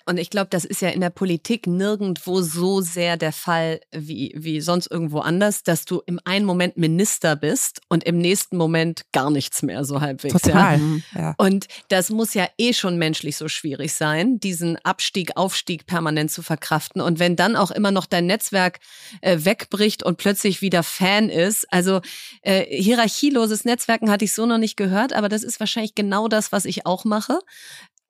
[0.06, 4.34] Und ich glaube, das ist ja in der Politik nirgendwo so sehr der Fall wie,
[4.36, 9.04] wie sonst irgendwo anders, dass du im einen Moment Minister bist und im nächsten Moment
[9.12, 10.34] gar nichts mehr, so halbwegs.
[10.34, 10.80] Total.
[10.80, 11.22] Ja?
[11.22, 11.36] Ja.
[11.38, 16.42] Und das muss ja eh schon menschlich so schwierig sein, diesen Abstieg, Aufstieg permanent zu
[16.42, 17.02] verkraften.
[17.02, 18.80] Und wenn dann auch immer noch dein Netzwerk
[19.22, 22.02] äh, wegbricht und plötzlich wieder Fan ist, also
[22.42, 26.52] äh, hierarchieloses Netzwerken hatte ich so noch nicht gehört, aber das ist wahrscheinlich genau das,
[26.52, 27.40] was ich auch mache.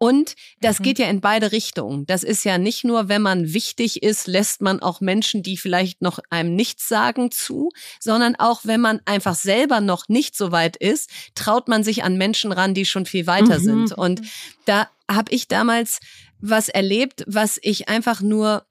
[0.02, 0.84] Und das mhm.
[0.84, 2.08] geht ja in beide Richtungen.
[2.08, 6.02] Das ist ja nicht nur, wenn man wichtig ist, lässt man auch Menschen, die vielleicht
[6.02, 10.76] noch einem nichts sagen, zu, sondern auch, wenn man einfach selber noch nicht so weit
[10.76, 13.64] ist, traut man sich an Menschen ran, die schon viel weiter mhm.
[13.64, 13.92] sind.
[13.92, 14.22] Und
[14.66, 16.00] da habe ich damals
[16.40, 18.66] was erlebt, was ich einfach nur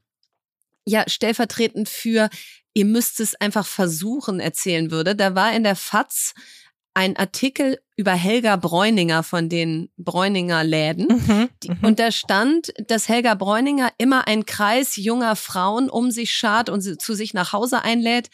[0.84, 2.28] ja stellvertretend für
[2.74, 5.14] ihr müsst es einfach versuchen erzählen würde.
[5.14, 6.34] Da war in der FAZ
[6.94, 11.07] ein Artikel über Helga Bräuninger von den Bräuninger Läden.
[11.09, 16.33] Mhm, mhm, und da stand, dass Helga Bräuninger immer einen Kreis junger Frauen um sich
[16.33, 18.31] schart und sie zu sich nach Hause einlädt,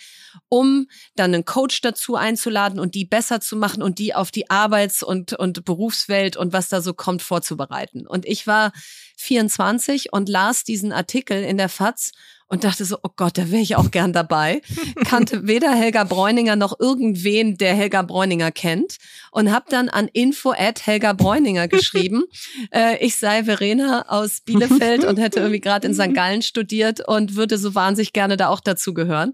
[0.48, 4.50] um dann einen Coach dazu einzuladen und die besser zu machen und die auf die
[4.50, 8.06] Arbeits- und, und Berufswelt und was da so kommt vorzubereiten.
[8.06, 8.72] Und ich war
[9.16, 12.12] 24 und las diesen Artikel in der FAZ
[12.48, 14.60] und dachte so, oh Gott, da wäre ich auch gern dabei.
[15.04, 18.98] Kannte weder Helga Bräuninger noch irgendwen, der Helga Bräuninger kennt.
[19.32, 22.24] Und habe dann an info at Helga Bräuninger geschrieben,
[22.70, 26.14] äh, ich sei Verena aus Bielefeld und hätte irgendwie gerade in St.
[26.14, 29.32] Gallen studiert und würde so wahnsinnig gerne da auch dazu gehören.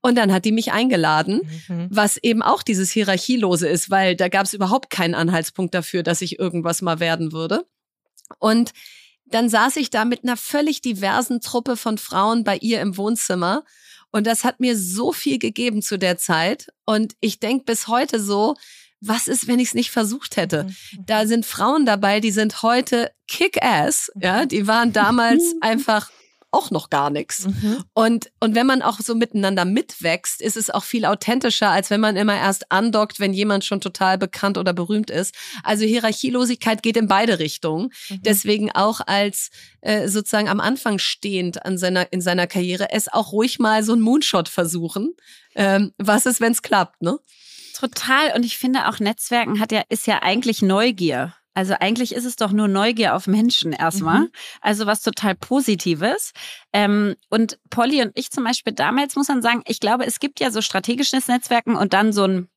[0.00, 1.88] Und dann hat die mich eingeladen, mhm.
[1.90, 6.22] was eben auch dieses Hierarchielose ist, weil da gab es überhaupt keinen Anhaltspunkt dafür, dass
[6.22, 7.66] ich irgendwas mal werden würde.
[8.38, 8.72] Und
[9.34, 13.64] dann saß ich da mit einer völlig diversen Truppe von Frauen bei ihr im Wohnzimmer.
[14.10, 16.68] Und das hat mir so viel gegeben zu der Zeit.
[16.84, 18.54] Und ich denke bis heute so,
[19.00, 20.64] was ist, wenn ich es nicht versucht hätte?
[20.64, 21.06] Mhm.
[21.06, 26.10] Da sind Frauen dabei, die sind heute kick-ass, ja, die waren damals einfach
[26.52, 27.46] auch noch gar nichts.
[27.46, 27.82] Mhm.
[27.94, 32.00] Und, und wenn man auch so miteinander mitwächst, ist es auch viel authentischer, als wenn
[32.00, 35.34] man immer erst andockt, wenn jemand schon total bekannt oder berühmt ist.
[35.64, 37.90] Also Hierarchielosigkeit geht in beide Richtungen.
[38.08, 38.22] Mhm.
[38.22, 43.32] Deswegen auch als äh, sozusagen am Anfang stehend an seiner, in seiner Karriere, es auch
[43.32, 45.14] ruhig mal so ein Moonshot versuchen.
[45.54, 47.18] Ähm, was ist, wenn es klappt, ne?
[47.74, 48.32] Total.
[48.36, 51.34] Und ich finde auch Netzwerken hat ja, ist ja eigentlich Neugier.
[51.54, 54.20] Also eigentlich ist es doch nur Neugier auf Menschen erstmal.
[54.20, 54.30] Mhm.
[54.60, 56.32] Also was total Positives.
[56.72, 60.40] Ähm, und Polly und ich zum Beispiel damals muss man sagen, ich glaube, es gibt
[60.40, 62.48] ja so strategisches Netzwerken und dann so ein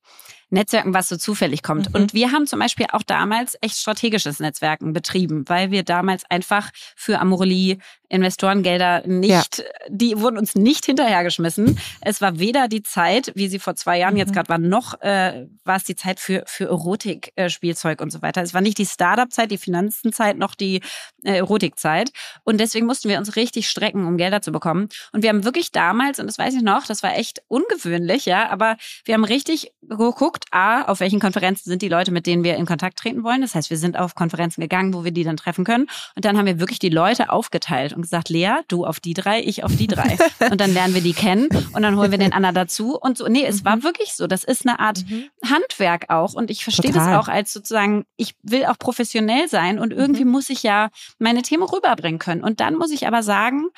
[0.50, 1.90] Netzwerken, was so zufällig kommt.
[1.90, 1.96] Mhm.
[1.96, 6.70] Und wir haben zum Beispiel auch damals echt strategisches Netzwerken betrieben, weil wir damals einfach
[6.96, 9.64] für Amorelie Investorengelder nicht, ja.
[9.90, 11.80] die wurden uns nicht hinterhergeschmissen.
[12.02, 14.20] Es war weder die Zeit, wie sie vor zwei Jahren mhm.
[14.20, 18.22] jetzt gerade war, noch äh, war es die Zeit für, für Erotik-Spielzeug äh, und so
[18.22, 18.42] weiter.
[18.42, 20.82] Es war nicht die Startup-Zeit, die Finanzenzeit, noch die
[21.24, 22.12] äh, Erotikzeit.
[22.44, 24.90] Und deswegen mussten wir uns richtig strecken, um Gelder zu bekommen.
[25.12, 28.50] Und wir haben wirklich damals, und das weiß ich noch, das war echt ungewöhnlich, ja,
[28.50, 32.56] aber wir haben richtig geguckt, A, auf welchen Konferenzen sind die Leute, mit denen wir
[32.56, 33.42] in Kontakt treten wollen.
[33.42, 35.88] Das heißt, wir sind auf Konferenzen gegangen, wo wir die dann treffen können.
[36.16, 39.42] Und dann haben wir wirklich die Leute aufgeteilt und gesagt, Lea, du auf die drei,
[39.42, 40.18] ich auf die drei.
[40.52, 43.28] und dann lernen wir die kennen und dann holen wir den Anna dazu und so.
[43.28, 43.66] Nee, es mhm.
[43.66, 44.28] war wirklich so.
[44.28, 45.26] Das ist eine Art mhm.
[45.44, 49.92] Handwerk auch und ich verstehe das auch als sozusagen, ich will auch professionell sein und
[49.92, 50.32] irgendwie mhm.
[50.32, 52.44] muss ich ja meine Themen rüberbringen können.
[52.44, 53.70] Und dann muss ich aber sagen,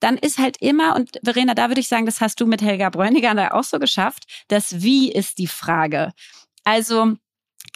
[0.00, 2.90] dann ist halt immer, und Verena, da würde ich sagen, das hast du mit Helga
[2.90, 6.12] Bräuniger auch so geschafft, das Wie ist die Frage.
[6.64, 7.14] Also,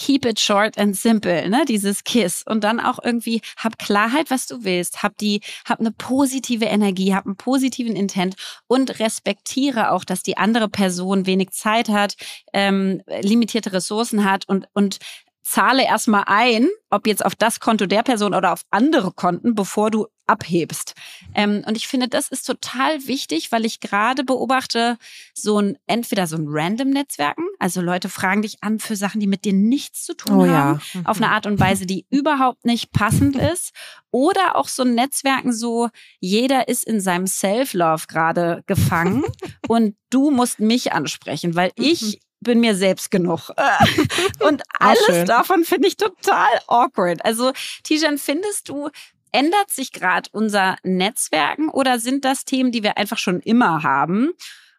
[0.00, 2.42] keep it short and simple, ne, dieses Kiss.
[2.42, 7.14] Und dann auch irgendwie hab Klarheit, was du willst, hab die hab eine positive Energie,
[7.14, 8.34] hab einen positiven Intent
[8.66, 12.16] und respektiere auch, dass die andere Person wenig Zeit hat,
[12.54, 14.98] ähm, limitierte Ressourcen hat und und
[15.42, 19.90] zahle erstmal ein, ob jetzt auf das Konto der Person oder auf andere Konten, bevor
[19.90, 20.94] du abhebst.
[21.34, 24.96] Ähm, und ich finde, das ist total wichtig, weil ich gerade beobachte,
[25.34, 29.26] so ein, entweder so ein random Netzwerken, also Leute fragen dich an für Sachen, die
[29.26, 31.00] mit dir nichts zu tun oh, haben, ja.
[31.04, 33.72] auf eine Art und Weise, die überhaupt nicht passend ist.
[34.12, 35.88] Oder auch so ein Netzwerken so,
[36.20, 39.24] jeder ist in seinem Self-Love gerade gefangen
[39.68, 43.50] und du musst mich ansprechen, weil ich mhm bin mir selbst genug.
[44.40, 47.24] Und alles davon finde ich total awkward.
[47.24, 48.90] Also, Tijan, findest du,
[49.32, 54.32] Ändert sich gerade unser Netzwerken oder sind das Themen, die wir einfach schon immer haben?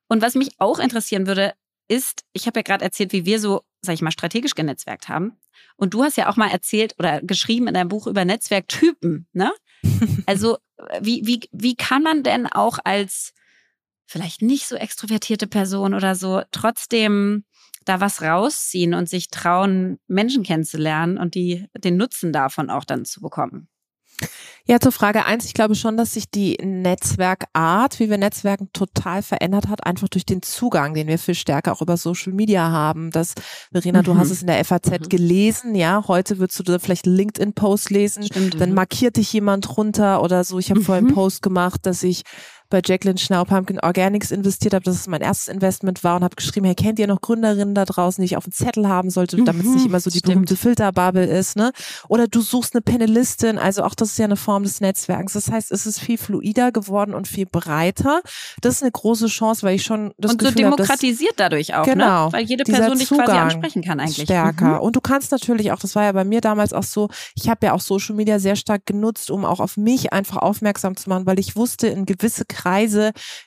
[0.08, 1.54] Und was mich auch interessieren würde,
[1.88, 5.38] ist, ich habe ja gerade erzählt, wie wir so, sag ich mal, strategisch genetzwerkt haben.
[5.78, 9.54] Und du hast ja auch mal erzählt oder geschrieben in deinem Buch über Netzwerktypen, ne?
[10.26, 10.58] Also,
[11.00, 13.34] wie, wie, wie kann man denn auch als
[14.06, 17.46] vielleicht nicht so extrovertierte Person oder so trotzdem
[17.86, 23.06] da was rausziehen und sich trauen, Menschen kennenzulernen und die, den Nutzen davon auch dann
[23.06, 23.68] zu bekommen?
[24.68, 25.46] Ja, zur Frage eins.
[25.46, 30.26] Ich glaube schon, dass sich die Netzwerkart, wie wir Netzwerken total verändert hat, einfach durch
[30.26, 33.10] den Zugang, den wir viel stärker auch über Social Media haben.
[33.10, 33.34] Das,
[33.72, 34.06] Verena, mhm.
[34.06, 35.10] du hast es in der FAZ mhm.
[35.10, 36.04] gelesen, ja.
[36.08, 38.76] Heute würdest du vielleicht LinkedIn-Post lesen, Stimmt, dann mhm.
[38.76, 40.60] markiert dich jemand runter oder so.
[40.60, 40.86] Ich habe mhm.
[40.86, 42.22] vorhin einen Post gemacht, dass ich
[42.72, 46.36] bei Jacqueline Schnau Pumpkin Organics investiert habe, dass es mein erstes Investment war und habe
[46.36, 49.38] geschrieben, hey, kennt ihr noch Gründerinnen da draußen, die ich auf dem Zettel haben sollte,
[49.44, 50.34] damit es nicht mhm, immer so die Stimmt.
[50.34, 51.72] berühmte Filterbubble ist, ne?
[52.08, 55.34] Oder du suchst eine Panelistin, also auch das ist ja eine Form des Netzwerks.
[55.34, 58.22] Das heißt, es ist viel fluider geworden und viel breiter.
[58.62, 61.76] Das ist eine große Chance, weil ich schon das und Gefühl so demokratisiert hab, dadurch
[61.76, 61.94] auch, ne?
[61.94, 62.34] genau, ne?
[62.34, 64.24] Weil jede Person dich quasi ansprechen kann eigentlich.
[64.24, 64.78] Stärker.
[64.78, 64.80] Mhm.
[64.80, 67.66] Und du kannst natürlich auch, das war ja bei mir damals auch so, ich habe
[67.66, 71.26] ja auch Social Media sehr stark genutzt, um auch auf mich einfach aufmerksam zu machen,
[71.26, 72.61] weil ich wusste, in gewisse Kreise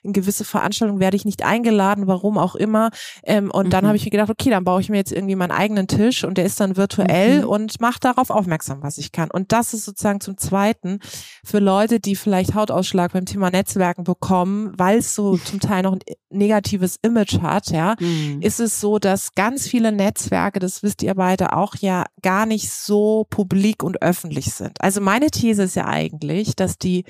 [0.02, 2.90] in gewisse Veranstaltungen werde ich nicht eingeladen, warum auch immer.
[3.24, 3.70] Ähm, und mhm.
[3.70, 6.24] dann habe ich mir gedacht, okay, dann baue ich mir jetzt irgendwie meinen eigenen Tisch
[6.24, 7.48] und der ist dann virtuell mhm.
[7.48, 9.30] und mache darauf aufmerksam, was ich kann.
[9.30, 10.98] Und das ist sozusagen zum Zweiten
[11.44, 15.92] für Leute, die vielleicht Hautausschlag beim Thema Netzwerken bekommen, weil es so zum Teil noch
[15.92, 16.00] ein
[16.30, 18.40] negatives Image hat, ja, mhm.
[18.40, 22.70] ist es so, dass ganz viele Netzwerke, das wisst ihr beide auch ja, gar nicht
[22.70, 24.80] so publik und öffentlich sind.
[24.80, 27.04] Also meine These ist ja eigentlich, dass die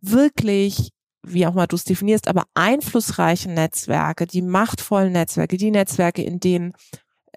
[0.00, 0.92] wirklich
[1.26, 6.40] wie auch mal du es definierst, aber einflussreiche Netzwerke, die machtvollen Netzwerke, die Netzwerke, in
[6.40, 6.72] denen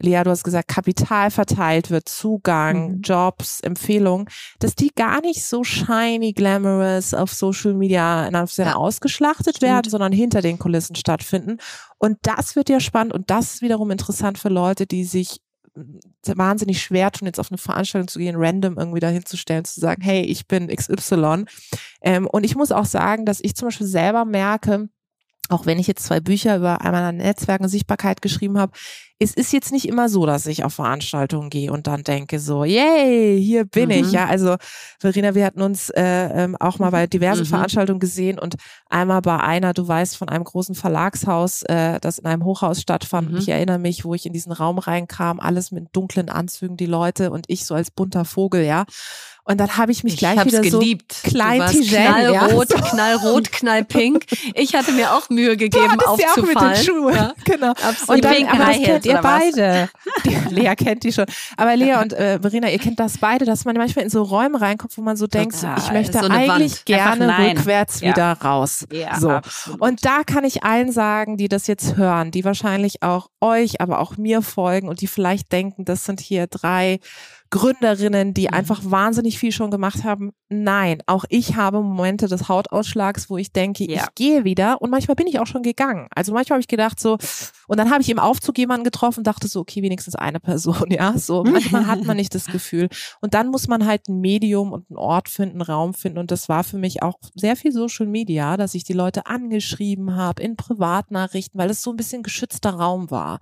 [0.02, 3.02] Lea, du hast gesagt, Kapital verteilt wird, Zugang, mhm.
[3.02, 4.28] Jobs, Empfehlungen,
[4.60, 8.76] dass die gar nicht so shiny, glamorous auf Social Media in ja.
[8.76, 9.70] ausgeschlachtet Stimmt.
[9.70, 11.58] werden, sondern hinter den Kulissen stattfinden.
[11.98, 15.42] Und das wird ja spannend und das ist wiederum interessant für Leute, die sich
[16.26, 19.80] wahnsinnig schwer tun, jetzt auf eine Veranstaltung zu gehen, random irgendwie dahin zu stellen, zu
[19.80, 21.46] sagen, hey, ich bin XY.
[22.02, 24.90] Ähm, und ich muss auch sagen, dass ich zum Beispiel selber merke,
[25.50, 28.72] auch wenn ich jetzt zwei Bücher über einmal Netzwerken und Sichtbarkeit geschrieben habe,
[29.22, 32.64] es ist jetzt nicht immer so, dass ich auf Veranstaltungen gehe und dann denke so,
[32.64, 33.92] yay, hier bin mhm.
[33.92, 34.12] ich.
[34.14, 34.56] Ja, also
[34.98, 37.48] Verena, wir hatten uns äh, ähm, auch mal bei diversen mhm.
[37.48, 38.56] Veranstaltungen gesehen und
[38.90, 43.32] einmal bei einer, du weißt, von einem großen Verlagshaus, äh, das in einem Hochhaus stattfand.
[43.32, 43.38] Mhm.
[43.40, 47.32] Ich erinnere mich, wo ich in diesen Raum reinkam, alles mit dunklen Anzügen, die Leute
[47.32, 48.86] und ich so als bunter Vogel, ja.
[49.50, 51.12] Und dann habe ich mich ich gleich wieder geliebt.
[51.12, 52.82] so klein knallrot, ja.
[52.82, 54.26] knallrot, knallpink.
[54.54, 56.56] Ich hatte mir auch Mühe gegeben, du aufzufallen.
[56.56, 57.16] Ja auch mit den Schuhen.
[57.16, 57.34] Ja.
[57.46, 57.72] Genau.
[57.72, 58.10] Absolut.
[58.10, 59.90] Und dann, aber das kennt ihr beide.
[60.24, 61.26] Die, Lea kennt die schon.
[61.58, 64.62] Aber Lea und äh, Verena, ihr kennt das beide, dass man manchmal in so Räume
[64.62, 65.80] reinkommt, wo man so denkt, Total.
[65.80, 68.10] ich möchte so eigentlich gerne rückwärts ja.
[68.10, 68.86] wieder raus.
[68.92, 69.32] Ja, so.
[69.32, 69.82] Absolut.
[69.82, 73.98] Und da kann ich allen sagen, die das jetzt hören, die wahrscheinlich auch euch, aber
[73.98, 77.00] auch mir folgen und die vielleicht denken, das sind hier drei
[77.52, 80.32] Gründerinnen, die einfach wahnsinnig viel schon gemacht haben.
[80.50, 84.04] Nein, auch ich habe Momente des Hautausschlags, wo ich denke, ja.
[84.04, 86.08] ich gehe wieder und manchmal bin ich auch schon gegangen.
[86.14, 87.18] Also manchmal habe ich gedacht so,
[87.68, 91.18] und dann habe ich im Aufzug jemanden getroffen, dachte so, okay, wenigstens eine Person, ja,
[91.18, 91.44] so.
[91.44, 92.90] Manchmal hat man nicht das Gefühl.
[93.22, 96.32] Und dann muss man halt ein Medium und einen Ort finden, einen Raum finden und
[96.32, 100.44] das war für mich auch sehr viel Social Media, dass ich die Leute angeschrieben habe
[100.44, 103.40] in Privatnachrichten, weil es so ein bisschen geschützter Raum war.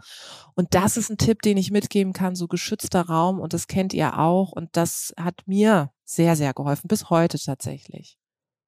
[0.56, 3.94] Und das ist ein Tipp, den ich mitgeben kann, so geschützter Raum und das kennt
[3.94, 8.18] ihr auch und das hat mir sehr, sehr geholfen, bis heute tatsächlich.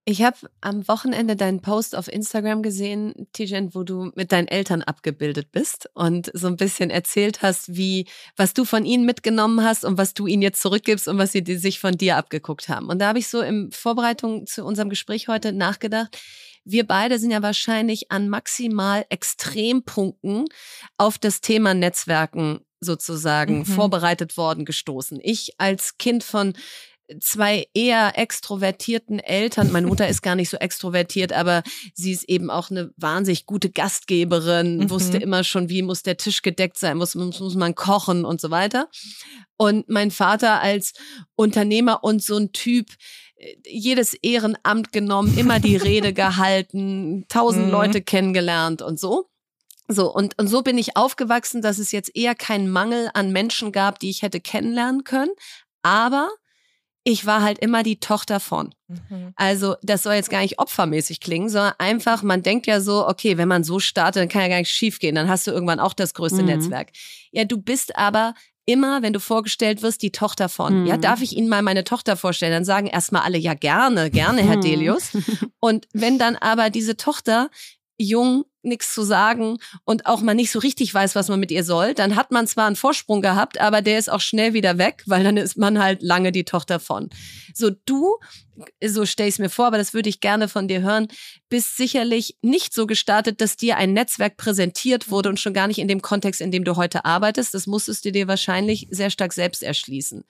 [0.06, 4.82] Ich habe am Wochenende deinen Post auf Instagram gesehen, Tijen, wo du mit deinen Eltern
[4.82, 9.86] abgebildet bist und so ein bisschen erzählt hast, wie, was du von ihnen mitgenommen hast
[9.86, 12.88] und was du ihnen jetzt zurückgibst und was sie sich von dir abgeguckt haben.
[12.88, 16.18] Und da habe ich so in Vorbereitung zu unserem Gespräch heute nachgedacht,
[16.72, 20.46] wir beide sind ja wahrscheinlich an maximal Extrempunkten
[20.98, 23.66] auf das Thema Netzwerken sozusagen mhm.
[23.66, 25.20] vorbereitet worden gestoßen.
[25.22, 26.54] Ich als Kind von
[27.20, 29.72] zwei eher extrovertierten Eltern.
[29.72, 33.72] Meine Mutter ist gar nicht so extrovertiert, aber sie ist eben auch eine wahnsinnig gute
[33.72, 34.90] Gastgeberin, mhm.
[34.90, 38.40] wusste immer schon, wie muss der Tisch gedeckt sein, muss, muss, muss man kochen und
[38.40, 38.90] so weiter.
[39.58, 40.94] Und mein Vater als
[41.36, 42.88] Unternehmer und so ein Typ,
[43.65, 47.71] jedes Ehrenamt genommen, immer die Rede gehalten, tausend mhm.
[47.71, 49.30] Leute kennengelernt und so.
[49.88, 53.71] So, und, und so bin ich aufgewachsen, dass es jetzt eher keinen Mangel an Menschen
[53.71, 55.32] gab, die ich hätte kennenlernen können.
[55.82, 56.30] Aber
[57.04, 58.75] ich war halt immer die Tochter von.
[58.88, 59.34] Mhm.
[59.36, 63.38] Also, das soll jetzt gar nicht opfermäßig klingen, sondern einfach, man denkt ja so, okay,
[63.38, 65.80] wenn man so startet, dann kann ja gar nicht schief gehen, dann hast du irgendwann
[65.80, 66.49] auch das größte mhm.
[66.49, 66.89] Netzwerk.
[67.32, 68.36] Ja, du bist aber
[68.70, 70.82] immer, wenn du vorgestellt wirst, die Tochter von.
[70.82, 70.86] Mhm.
[70.86, 72.52] Ja, darf ich Ihnen mal meine Tochter vorstellen?
[72.52, 74.62] Dann sagen erstmal alle, ja gerne, gerne, Herr mhm.
[74.62, 75.12] Delius.
[75.60, 77.50] Und wenn dann aber diese Tochter
[77.98, 81.63] jung nichts zu sagen und auch mal nicht so richtig weiß, was man mit ihr
[81.63, 85.04] soll, dann hat man zwar einen Vorsprung gehabt, aber der ist auch schnell wieder weg,
[85.06, 87.10] weil dann ist man halt lange die Tochter von.
[87.54, 88.17] So du,
[88.86, 91.08] so stell ich es mir vor, aber das würde ich gerne von dir hören,
[91.50, 95.80] bist sicherlich nicht so gestartet, dass dir ein Netzwerk präsentiert wurde und schon gar nicht
[95.80, 97.54] in dem Kontext, in dem du heute arbeitest.
[97.54, 100.24] Das musstest du dir wahrscheinlich sehr stark selbst erschließen.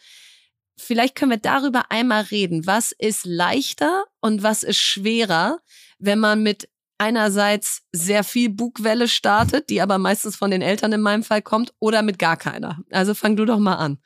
[0.78, 2.66] Vielleicht können wir darüber einmal reden.
[2.66, 5.60] Was ist leichter und was ist schwerer,
[5.98, 11.02] wenn man mit einerseits sehr viel Bugwelle startet, die aber meistens von den Eltern in
[11.02, 12.80] meinem Fall kommt, oder mit gar keiner.
[12.92, 13.98] Also fang du doch mal an.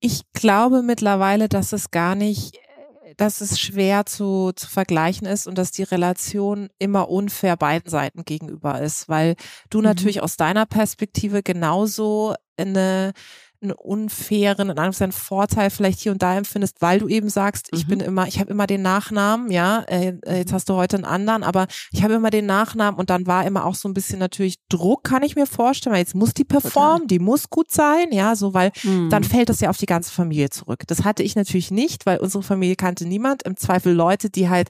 [0.00, 2.58] Ich glaube mittlerweile, dass es gar nicht,
[3.18, 8.24] dass es schwer zu, zu vergleichen ist und dass die Relation immer unfair beiden Seiten
[8.24, 9.36] gegenüber ist, weil
[9.68, 9.84] du mhm.
[9.84, 13.12] natürlich aus deiner Perspektive genauso eine
[13.62, 17.84] einen unfairen, in einem Vorteil vielleicht hier und da empfindest, weil du eben sagst, ich
[17.84, 17.88] mhm.
[17.88, 21.04] bin immer, ich habe immer den Nachnamen, ja, äh, äh, jetzt hast du heute einen
[21.04, 24.18] anderen, aber ich habe immer den Nachnamen und dann war immer auch so ein bisschen
[24.18, 28.08] natürlich Druck, kann ich mir vorstellen, weil jetzt muss die performen, die muss gut sein,
[28.12, 29.10] ja, so, weil mhm.
[29.10, 30.84] dann fällt das ja auf die ganze Familie zurück.
[30.86, 34.68] Das hatte ich natürlich nicht, weil unsere Familie kannte niemand, im Zweifel Leute, die halt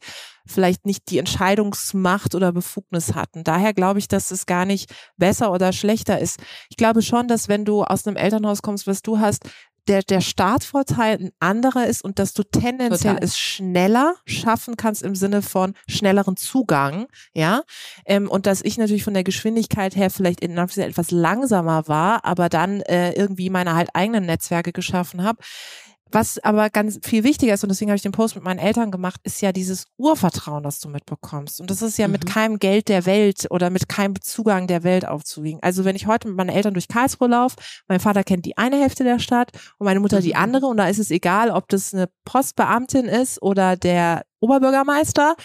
[0.50, 3.44] vielleicht nicht die Entscheidungsmacht oder Befugnis hatten.
[3.44, 6.40] Daher glaube ich, dass es gar nicht besser oder schlechter ist.
[6.68, 9.44] Ich glaube schon, dass wenn du aus einem Elternhaus kommst, was du hast,
[9.88, 13.24] der, der Startvorteil ein anderer ist und dass du tendenziell Total.
[13.24, 17.62] es schneller schaffen kannst im Sinne von schnelleren Zugang, ja.
[18.04, 22.48] Ähm, und dass ich natürlich von der Geschwindigkeit her vielleicht in etwas langsamer war, aber
[22.48, 25.42] dann äh, irgendwie meine halt eigenen Netzwerke geschaffen habe.
[26.12, 28.90] Was aber ganz viel wichtiger ist, und deswegen habe ich den Post mit meinen Eltern
[28.90, 31.60] gemacht, ist ja dieses Urvertrauen, das du mitbekommst.
[31.60, 32.12] Und das ist ja mhm.
[32.12, 35.60] mit keinem Geld der Welt oder mit keinem Zugang der Welt aufzuwiegen.
[35.62, 37.56] Also wenn ich heute mit meinen Eltern durch Karlsruhe laufe,
[37.88, 40.40] mein Vater kennt die eine Hälfte der Stadt und meine Mutter die mhm.
[40.40, 45.36] andere, und da ist es egal, ob das eine Postbeamtin ist oder der Oberbürgermeister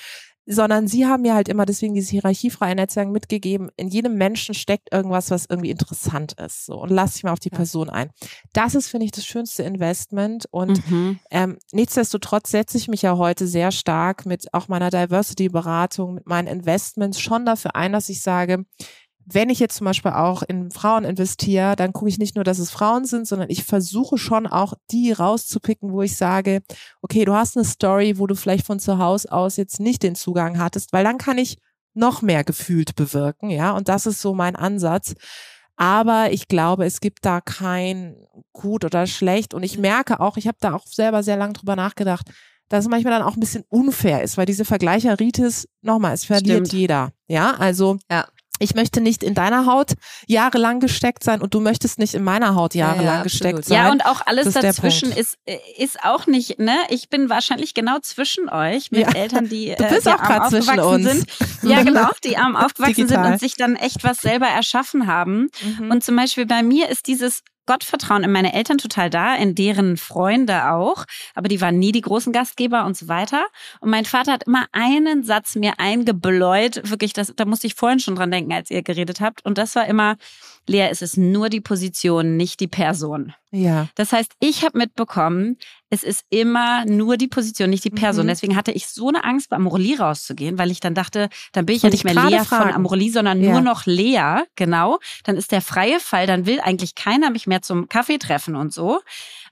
[0.46, 3.70] sondern sie haben mir halt immer deswegen dieses hierarchiefreie Netzwerk mitgegeben.
[3.78, 6.66] In jedem Menschen steckt irgendwas, was irgendwie interessant ist.
[6.66, 7.58] So und lass dich mal auf die ja.
[7.58, 8.12] Person ein.
[8.54, 11.20] Das ist finde ich das schönste Investment und mhm.
[11.32, 16.28] ähm, nichtsdestotrotz setze ich mich ja heute sehr stark mit auch meiner Diversity Beratung, mit
[16.28, 18.66] meinen Investments schon dafür ein, dass ich sage,
[19.26, 22.60] wenn ich jetzt zum Beispiel auch in Frauen investiere, dann gucke ich nicht nur, dass
[22.60, 26.62] es Frauen sind, sondern ich versuche schon auch die rauszupicken, wo ich sage,
[27.02, 30.16] okay, du hast eine Story, wo du vielleicht von zu Hause aus jetzt nicht den
[30.16, 31.58] Zugang hattest, weil dann kann ich
[31.94, 35.16] noch mehr gefühlt bewirken, ja, und das ist so mein Ansatz.
[35.78, 38.16] Aber ich glaube, es gibt da kein
[38.54, 41.76] gut oder schlecht und ich merke auch, ich habe da auch selber sehr lange drüber
[41.76, 42.30] nachgedacht,
[42.70, 46.68] dass es manchmal dann auch ein bisschen unfair ist, weil diese Vergleicheritis, nochmal, es verliert
[46.68, 46.74] Stimmt.
[46.74, 47.12] jeder.
[47.28, 48.26] Ja, also ja
[48.60, 49.94] ich möchte nicht in deiner Haut
[50.28, 53.78] jahrelang gesteckt sein und du möchtest nicht in meiner Haut jahrelang ja, ja, gesteckt sein.
[53.78, 56.76] Ja, und auch alles dazwischen ist, äh, ist auch nicht, ne?
[56.90, 59.12] Ich bin wahrscheinlich genau zwischen euch mit ja.
[59.14, 61.06] Eltern, die, du äh, bist äh, die auch arm zwischen uns.
[61.06, 61.26] sind.
[61.64, 63.24] Ja, genau, die arm aufgewachsen Digital.
[63.24, 65.50] sind und sich dann echt was selber erschaffen haben.
[65.62, 65.92] Mhm.
[65.92, 69.98] Und zum Beispiel bei mir ist dieses Gottvertrauen in meine Eltern total da, in deren
[69.98, 73.46] Freunde auch, aber die waren nie die großen Gastgeber und so weiter.
[73.80, 78.00] Und mein Vater hat immer einen Satz mir eingebläut, wirklich, das, da musste ich vorhin
[78.00, 79.46] schon dran denken, als ihr geredet habt.
[79.46, 80.18] Und das war immer,
[80.68, 83.34] Lea, es ist nur die Position, nicht die Person.
[83.52, 83.88] Ja.
[83.96, 85.58] Das heißt, ich habe mitbekommen,
[85.90, 88.26] es ist immer nur die Position, nicht die Person.
[88.26, 88.30] Mhm.
[88.30, 91.76] Deswegen hatte ich so eine Angst, bei Amorelie rauszugehen, weil ich dann dachte, dann bin
[91.76, 92.64] ich ja nicht mehr Lea fragen.
[92.64, 93.52] von Amorelie, sondern ja.
[93.52, 95.00] nur noch Lea, genau.
[95.24, 98.74] Dann ist der freie Fall, dann will eigentlich keiner mich mehr zum Kaffee treffen und
[98.74, 99.02] so.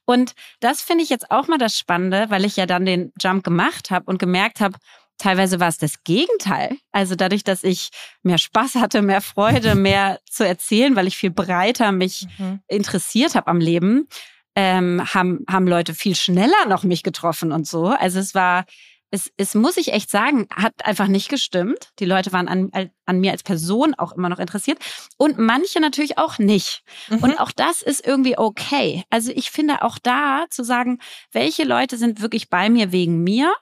[0.05, 3.43] Und das finde ich jetzt auch mal das Spannende, weil ich ja dann den Jump
[3.43, 4.77] gemacht habe und gemerkt habe,
[5.23, 6.75] Teilweise war es das Gegenteil.
[6.91, 7.91] Also dadurch, dass ich
[8.23, 12.59] mehr Spaß hatte, mehr Freude, mehr zu erzählen, weil ich viel breiter mich mhm.
[12.67, 14.09] interessiert habe am Leben,
[14.53, 17.85] ähm, haben, haben Leute viel schneller noch mich getroffen und so.
[17.85, 18.65] Also es war
[19.13, 21.91] es, es muss ich echt sagen, hat einfach nicht gestimmt.
[21.99, 22.71] Die Leute waren an,
[23.05, 24.79] an mir als Person auch immer noch interessiert
[25.17, 26.83] und manche natürlich auch nicht.
[27.09, 27.19] Mhm.
[27.19, 29.03] Und auch das ist irgendwie okay.
[29.11, 30.97] Also ich finde auch da zu sagen,
[31.31, 33.53] welche Leute sind wirklich bei mir wegen mir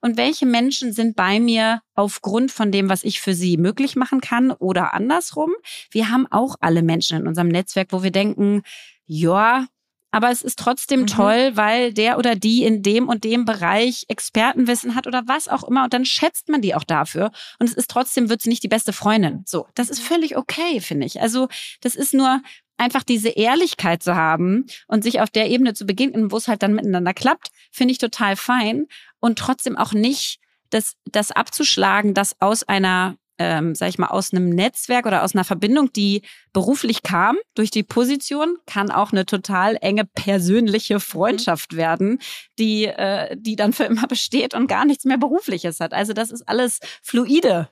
[0.00, 4.20] und welche Menschen sind bei mir aufgrund von dem, was ich für sie möglich machen
[4.20, 5.50] kann oder andersrum.
[5.90, 8.62] Wir haben auch alle Menschen in unserem Netzwerk, wo wir denken,
[9.06, 9.66] ja,
[10.10, 11.06] aber es ist trotzdem mhm.
[11.06, 15.64] toll, weil der oder die in dem und dem Bereich Expertenwissen hat oder was auch
[15.64, 18.62] immer und dann schätzt man die auch dafür und es ist trotzdem wird sie nicht
[18.62, 19.42] die beste Freundin.
[19.46, 21.20] So, das ist völlig okay, finde ich.
[21.20, 21.48] Also,
[21.80, 22.42] das ist nur
[22.76, 26.62] einfach diese Ehrlichkeit zu haben und sich auf der Ebene zu begegnen, wo es halt
[26.62, 28.86] dann miteinander klappt, finde ich total fein
[29.20, 34.34] und trotzdem auch nicht das das abzuschlagen, dass aus einer ähm, sag ich mal, aus
[34.34, 36.20] einem Netzwerk oder aus einer Verbindung, die
[36.52, 41.00] beruflich kam durch die Position, kann auch eine total enge persönliche mhm.
[41.00, 42.18] Freundschaft werden,
[42.58, 45.94] die, äh, die dann für immer besteht und gar nichts mehr Berufliches hat.
[45.94, 47.70] Also das ist alles fluide.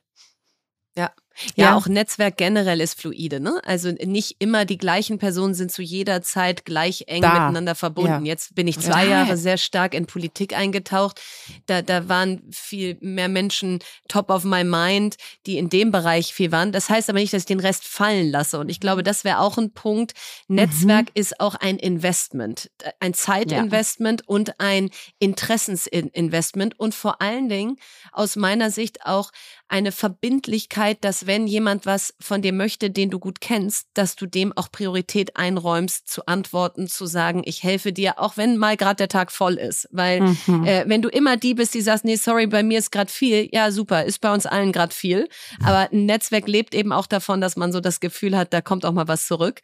[0.97, 1.13] Ja,
[1.55, 3.61] ja, ja, auch Netzwerk generell ist fluide, ne?
[3.65, 7.33] Also nicht immer die gleichen Personen sind zu jeder Zeit gleich eng da.
[7.33, 8.25] miteinander verbunden.
[8.25, 8.33] Ja.
[8.33, 9.23] Jetzt bin ich zwei ja.
[9.23, 11.21] Jahre sehr stark in Politik eingetaucht.
[11.67, 13.79] Da, da waren viel mehr Menschen
[14.09, 15.17] top of my mind,
[15.47, 16.73] die in dem Bereich viel waren.
[16.73, 18.59] Das heißt aber nicht, dass ich den Rest fallen lasse.
[18.59, 20.13] Und ich glaube, das wäre auch ein Punkt.
[20.49, 21.21] Netzwerk mhm.
[21.21, 22.71] ist auch ein Investment,
[23.01, 27.77] ein Zeitinvestment und ein Interessensinvestment und vor allen Dingen
[28.13, 29.31] aus meiner Sicht auch
[29.69, 34.27] eine Verbindlichkeit, dass wenn jemand was von dir möchte, den du gut kennst, dass du
[34.27, 38.97] dem auch Priorität einräumst, zu antworten, zu sagen, ich helfe dir, auch wenn mal gerade
[38.97, 39.87] der Tag voll ist.
[39.91, 40.65] Weil mhm.
[40.65, 43.49] äh, wenn du immer die bist, die sagst, nee, sorry, bei mir ist gerade viel,
[43.53, 45.29] ja, super, ist bei uns allen gerade viel.
[45.63, 48.87] Aber ein Netzwerk lebt eben auch davon, dass man so das Gefühl hat, da kommt
[48.87, 49.61] auch mal was zurück.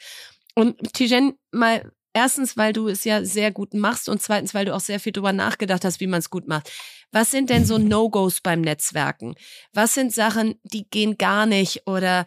[0.54, 4.72] Und Tijen, mal Erstens, weil du es ja sehr gut machst und zweitens, weil du
[4.72, 6.70] auch sehr viel drüber nachgedacht hast, wie man es gut macht.
[7.14, 9.36] Was sind denn so No-Gos beim Netzwerken?
[9.72, 12.26] Was sind Sachen, die gehen gar nicht oder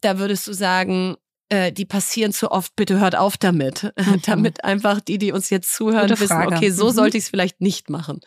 [0.00, 1.16] da würdest du sagen,
[1.50, 4.22] äh, die passieren zu oft, bitte hört auf damit, mhm.
[4.24, 6.92] damit einfach die, die uns jetzt zuhören, wissen, okay, so mhm.
[6.92, 8.20] sollte ich es vielleicht nicht machen.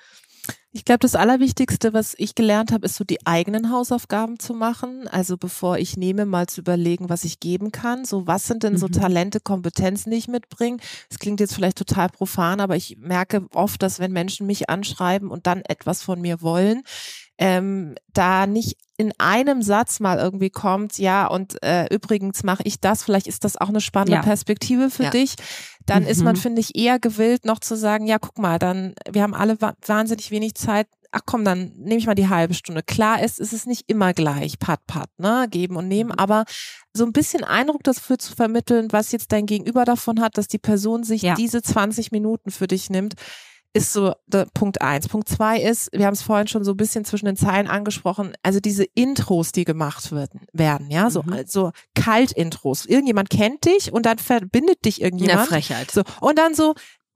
[0.71, 5.07] Ich glaube, das Allerwichtigste, was ich gelernt habe, ist so die eigenen Hausaufgaben zu machen.
[5.07, 8.05] Also bevor ich nehme, mal zu überlegen, was ich geben kann.
[8.05, 8.91] So, was sind denn so mhm.
[8.91, 10.77] Talente, Kompetenzen, die ich mitbringe?
[11.09, 15.31] Es klingt jetzt vielleicht total profan, aber ich merke oft, dass wenn Menschen mich anschreiben
[15.31, 16.83] und dann etwas von mir wollen,
[17.39, 22.81] ähm, da nicht in einem Satz mal irgendwie kommt, ja, und äh, übrigens mache ich
[22.81, 24.21] das, vielleicht ist das auch eine spannende ja.
[24.21, 25.09] Perspektive für ja.
[25.09, 25.35] dich,
[25.85, 26.09] dann mhm.
[26.09, 26.41] ist man, mhm.
[26.41, 30.31] finde ich, eher gewillt, noch zu sagen, ja, guck mal, dann, wir haben alle wahnsinnig
[30.31, 32.83] wenig Zeit, ach komm, dann nehme ich mal die halbe Stunde.
[32.83, 36.19] Klar ist, ist es nicht immer gleich, pat, pat, ne, geben und nehmen, mhm.
[36.19, 36.43] aber
[36.91, 40.59] so ein bisschen Eindruck dafür zu vermitteln, was jetzt dein Gegenüber davon hat, dass die
[40.59, 41.35] Person sich ja.
[41.35, 43.13] diese 20 Minuten für dich nimmt,
[43.73, 45.07] ist so der Punkt eins.
[45.07, 48.33] Punkt zwei ist, wir haben es vorhin schon so ein bisschen zwischen den Zeilen angesprochen,
[48.41, 51.43] also diese Intros, die gemacht werden, werden ja, so, mhm.
[51.45, 52.85] so Kalt-Intros.
[52.85, 55.39] Irgendjemand kennt dich und dann verbindet dich irgendjemand.
[55.39, 55.91] Eine Frechheit.
[55.91, 56.73] So, und dann so,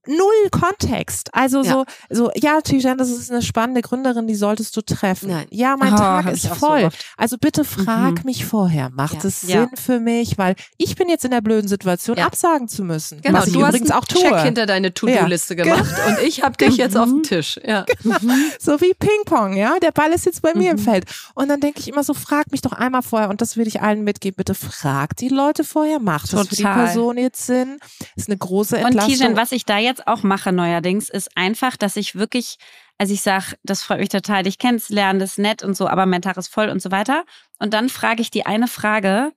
[0.07, 1.33] null Kontext.
[1.33, 1.71] Also ja.
[1.71, 5.29] so, so, ja, Tijan, das ist eine spannende Gründerin, die solltest du treffen.
[5.29, 5.45] Nein.
[5.49, 6.81] Ja, mein oh, Tag ist voll.
[6.81, 8.25] So also bitte frag mhm.
[8.25, 9.27] mich vorher, macht ja.
[9.27, 10.37] es Sinn für mich?
[10.37, 13.21] Weil ich bin jetzt in der blöden Situation, absagen zu müssen.
[13.21, 14.21] Genau, was ich du übrigens hast auch tue.
[14.21, 16.07] Check hinter deine To-Do-Liste gemacht genau.
[16.09, 17.59] und ich habe dich jetzt auf dem Tisch.
[17.65, 17.85] Ja.
[18.03, 18.17] Genau.
[18.59, 19.77] So wie Ping-Pong, ja.
[19.81, 20.81] Der Ball ist jetzt bei mir im mhm.
[20.81, 21.05] Feld.
[21.33, 23.81] Und dann denke ich immer so, frag mich doch einmal vorher und das würde ich
[23.81, 24.35] allen mitgeben.
[24.37, 26.45] Bitte frag die Leute vorher, macht Total.
[26.45, 27.79] das für die Person jetzt Sinn?
[28.15, 29.13] Ist eine große Entlastung.
[29.13, 32.57] Und Tijan, was ich da jetzt auch mache neuerdings, ist einfach, dass ich wirklich,
[32.97, 36.05] also ich sage, das freut mich total, dich kennenzulernen, das ist nett und so, aber
[36.05, 37.25] mein Tag ist voll und so weiter.
[37.59, 39.31] Und dann frage ich die eine Frage,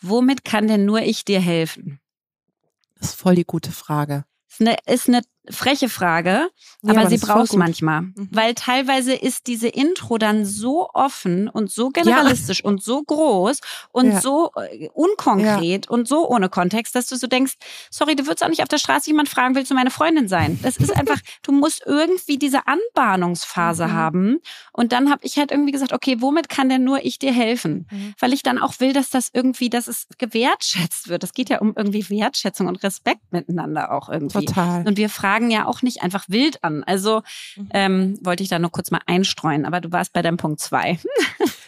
[0.00, 2.00] womit kann denn nur ich dir helfen?
[2.98, 4.24] Das ist voll die gute Frage.
[4.48, 6.50] Ist eine, ist eine freche Frage,
[6.82, 8.02] ja, aber, aber sie braucht manchmal.
[8.02, 8.28] Mhm.
[8.30, 12.64] Weil teilweise ist diese Intro dann so offen und so generalistisch ja.
[12.66, 13.60] und so groß
[13.92, 14.20] und ja.
[14.20, 17.54] so äh, unkonkret und so ohne Kontext, dass du so denkst,
[17.90, 20.58] sorry, du würdest auch nicht auf der Straße jemand fragen, willst du meine Freundin sein?
[20.62, 23.92] Das ist einfach, du musst irgendwie diese Anbahnungsphase mhm.
[23.92, 24.38] haben.
[24.72, 27.86] Und dann habe ich halt irgendwie gesagt, okay, womit kann denn nur ich dir helfen?
[27.90, 28.14] Mhm.
[28.18, 31.24] Weil ich dann auch will, dass das irgendwie, dass es gewertschätzt wird.
[31.24, 34.44] Es geht ja um irgendwie Wertschätzung und Respekt miteinander auch irgendwie.
[34.44, 34.86] Total.
[34.86, 36.82] Und wir fragen fragen ja auch nicht einfach wild an.
[36.84, 37.22] Also
[37.56, 37.68] mhm.
[37.72, 40.98] ähm, wollte ich da nur kurz mal einstreuen, aber du warst bei deinem Punkt zwei.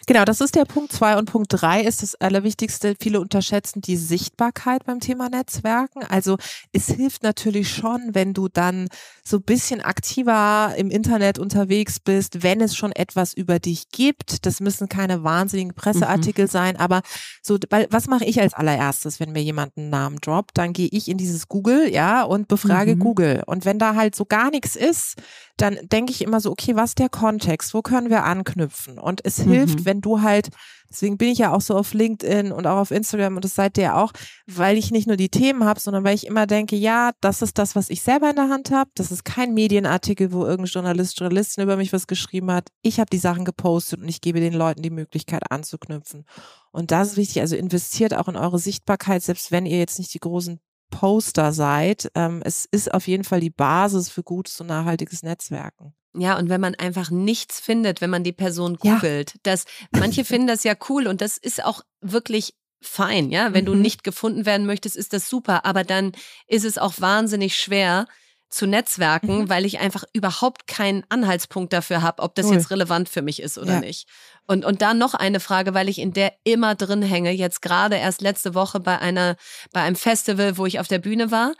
[0.06, 2.96] Genau, das ist der Punkt zwei und Punkt drei ist das Allerwichtigste.
[2.98, 6.02] Viele unterschätzen die Sichtbarkeit beim Thema Netzwerken.
[6.04, 6.38] Also
[6.72, 8.88] es hilft natürlich schon, wenn du dann
[9.24, 14.44] so ein bisschen aktiver im Internet unterwegs bist, wenn es schon etwas über dich gibt.
[14.46, 16.50] Das müssen keine wahnsinnigen Presseartikel mhm.
[16.50, 17.02] sein, aber
[17.40, 20.58] so, weil, was mache ich als allererstes, wenn mir jemand einen Namen droppt?
[20.58, 23.00] Dann gehe ich in dieses Google, ja, und befrage mhm.
[23.00, 23.42] Google.
[23.46, 25.16] Und wenn da halt so gar nichts ist,
[25.56, 27.74] dann denke ich immer so, okay, was ist der Kontext?
[27.74, 28.98] Wo können wir anknüpfen?
[28.98, 29.52] Und es mhm.
[29.52, 30.48] hilft, wenn du halt,
[30.90, 33.76] deswegen bin ich ja auch so auf LinkedIn und auch auf Instagram und das seid
[33.78, 34.12] ihr auch,
[34.46, 37.58] weil ich nicht nur die Themen habe, sondern weil ich immer denke, ja, das ist
[37.58, 38.90] das, was ich selber in der Hand habe.
[38.94, 42.68] Das ist kein Medienartikel, wo irgendein Journalist, Journalistin über mich was geschrieben hat.
[42.82, 46.24] Ich habe die Sachen gepostet und ich gebe den Leuten die Möglichkeit anzuknüpfen.
[46.70, 47.42] Und das ist wichtig.
[47.42, 50.60] Also investiert auch in eure Sichtbarkeit, selbst wenn ihr jetzt nicht die großen
[50.92, 52.10] Poster seid.
[52.14, 55.94] Ähm, es ist auf jeden Fall die Basis für gutes und nachhaltiges Netzwerken.
[56.14, 59.40] Ja, und wenn man einfach nichts findet, wenn man die Person googelt, ja.
[59.44, 63.54] dass manche finden das ja cool und das ist auch wirklich fein, ja.
[63.54, 63.66] Wenn mhm.
[63.66, 66.12] du nicht gefunden werden möchtest, ist das super, aber dann
[66.46, 68.06] ist es auch wahnsinnig schwer,
[68.52, 69.48] zu netzwerken, mhm.
[69.48, 72.54] weil ich einfach überhaupt keinen Anhaltspunkt dafür habe, ob das cool.
[72.54, 73.80] jetzt relevant für mich ist oder ja.
[73.80, 74.06] nicht.
[74.46, 77.96] Und, und dann noch eine Frage, weil ich in der immer drin hänge, jetzt gerade
[77.96, 79.36] erst letzte Woche bei einer,
[79.72, 81.54] bei einem Festival, wo ich auf der Bühne war.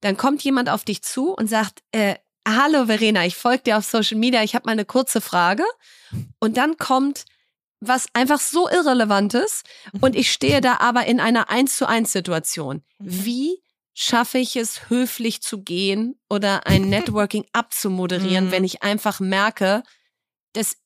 [0.00, 2.16] Dann kommt jemand auf dich zu und sagt, äh,
[2.46, 5.64] Hallo Verena, ich folge dir auf Social Media, ich habe mal eine kurze Frage.
[6.38, 7.24] Und dann kommt
[7.80, 9.62] was einfach so irrelevantes
[10.00, 12.82] und ich stehe da aber in einer eins zu eins Situation.
[12.98, 13.24] Mhm.
[13.24, 13.62] Wie
[13.94, 18.50] schaffe ich es, höflich zu gehen oder ein Networking abzumoderieren, mhm.
[18.50, 19.82] wenn ich einfach merke,
[20.52, 20.76] das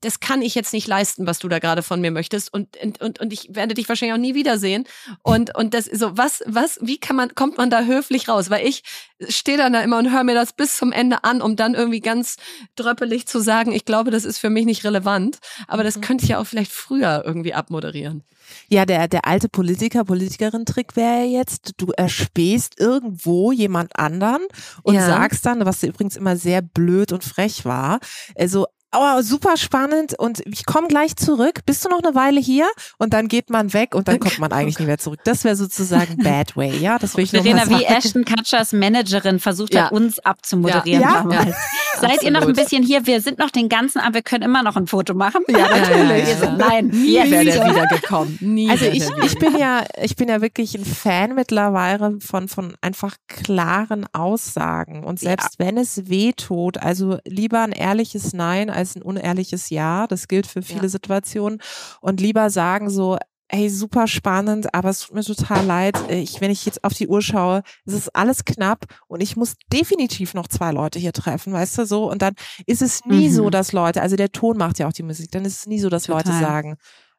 [0.00, 3.20] das kann ich jetzt nicht leisten, was du da gerade von mir möchtest und, und,
[3.20, 4.84] und ich werde dich wahrscheinlich auch nie wiedersehen
[5.22, 8.50] und, und das so, was, was, wie kann man, kommt man da höflich raus?
[8.50, 8.82] Weil ich
[9.28, 12.00] stehe dann da immer und höre mir das bis zum Ende an, um dann irgendwie
[12.00, 12.36] ganz
[12.76, 16.00] dröppelig zu sagen, ich glaube, das ist für mich nicht relevant, aber das mhm.
[16.02, 18.24] könnte ich ja auch vielleicht früher irgendwie abmoderieren.
[18.68, 24.42] Ja, der, der alte Politiker, Politikerin-Trick wäre jetzt, du erspähst irgendwo jemand anderen
[24.82, 25.06] und ja.
[25.06, 28.00] sagst dann, was übrigens immer sehr blöd und frech war,
[28.36, 31.60] also Oh, super spannend und ich komme gleich zurück.
[31.64, 32.68] Bist du noch eine Weile hier?
[32.98, 35.20] Und dann geht man weg und dann kommt man eigentlich nicht mehr zurück.
[35.22, 36.98] Das wäre sozusagen Bad Way, ja?
[36.98, 39.84] Das will ich Verena, wie Ashton Kutchers Managerin versucht ja.
[39.84, 41.22] hat, uns abzumoderieren ja.
[41.22, 41.46] damals.
[41.46, 41.54] Ja.
[42.00, 42.22] Seid Absolut.
[42.22, 43.06] ihr noch ein bisschen hier?
[43.06, 45.42] Wir sind noch den ganzen Abend, wir können immer noch ein Foto machen.
[45.48, 46.26] Ja, natürlich.
[46.26, 48.38] Wir sind, nein, nie wäre der wiedergekommen.
[48.40, 52.74] Nie also ich, ich bin ja, ich bin ja wirklich ein Fan mittlerweile von, von
[52.80, 55.04] einfach klaren Aussagen.
[55.04, 60.06] Und selbst wenn es weh tut, also lieber ein ehrliches Nein als ein unehrliches Ja.
[60.06, 60.88] Das gilt für viele ja.
[60.88, 61.60] Situationen.
[62.00, 63.18] Und lieber sagen so,
[63.52, 65.98] hey, super spannend, aber es tut mir total leid.
[66.08, 69.56] Ich, wenn ich jetzt auf die Uhr schaue, es ist alles knapp und ich muss
[69.72, 72.10] definitiv noch zwei Leute hier treffen, weißt du so?
[72.10, 72.34] Und dann
[72.66, 73.32] ist es nie mhm.
[73.32, 75.80] so, dass Leute, also der Ton macht ja auch die Musik, dann ist es nie
[75.80, 76.24] so, dass total.
[76.24, 76.76] Leute sagen,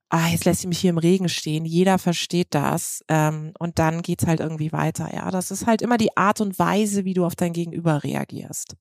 [0.10, 1.66] ah, jetzt lässt sie mich hier im Regen stehen.
[1.66, 3.04] Jeder versteht das.
[3.08, 5.10] Ähm, und dann geht's halt irgendwie weiter.
[5.14, 8.76] Ja, das ist halt immer die Art und Weise, wie du auf dein Gegenüber reagierst.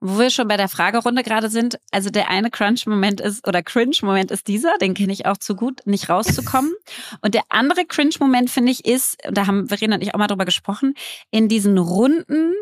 [0.00, 4.30] Wo wir schon bei der Fragerunde gerade sind, also der eine Crunch-Moment ist, oder Cringe-Moment
[4.30, 6.72] ist dieser, den kenne ich auch zu gut, nicht rauszukommen.
[7.20, 10.44] Und der andere Cringe-Moment, finde ich, ist, da haben Verena und ich auch mal drüber
[10.46, 10.94] gesprochen,
[11.30, 12.54] in diesen Runden,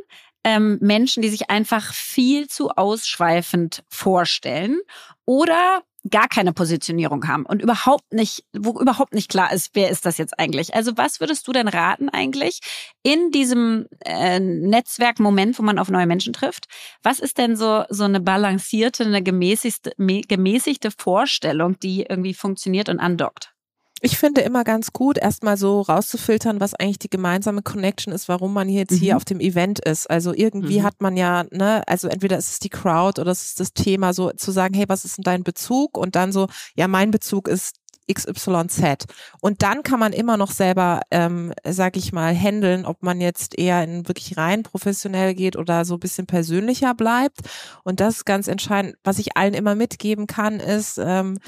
[0.45, 4.79] ähm, Menschen, die sich einfach viel zu ausschweifend vorstellen
[5.25, 10.07] oder gar keine Positionierung haben und überhaupt nicht, wo überhaupt nicht klar ist, wer ist
[10.07, 10.75] das jetzt eigentlich.
[10.75, 12.61] Also was würdest du denn raten eigentlich
[13.03, 16.67] in diesem äh, Netzwerkmoment, wo man auf neue Menschen trifft?
[17.03, 23.01] Was ist denn so so eine balancierte, eine gemäßigte, gemäßigte Vorstellung, die irgendwie funktioniert und
[23.01, 23.53] andockt?
[24.01, 28.53] Ich finde immer ganz gut, erstmal so rauszufiltern, was eigentlich die gemeinsame Connection ist, warum
[28.53, 28.99] man jetzt mhm.
[28.99, 30.09] hier auf dem Event ist.
[30.09, 30.85] Also irgendwie mhm.
[30.85, 34.13] hat man ja, ne, also entweder ist es die Crowd oder es ist das Thema,
[34.13, 35.99] so zu sagen, hey, was ist denn dein Bezug?
[35.99, 36.47] Und dann so,
[36.77, 37.77] ja, mein Bezug ist
[38.13, 39.05] XYZ.
[39.41, 43.59] Und dann kann man immer noch selber, ähm, sag ich mal, handeln, ob man jetzt
[43.59, 47.41] eher in wirklich rein professionell geht oder so ein bisschen persönlicher bleibt.
[47.85, 48.97] Und das ist ganz entscheidend.
[49.05, 51.39] Was ich allen immer mitgeben kann, ist, ähm,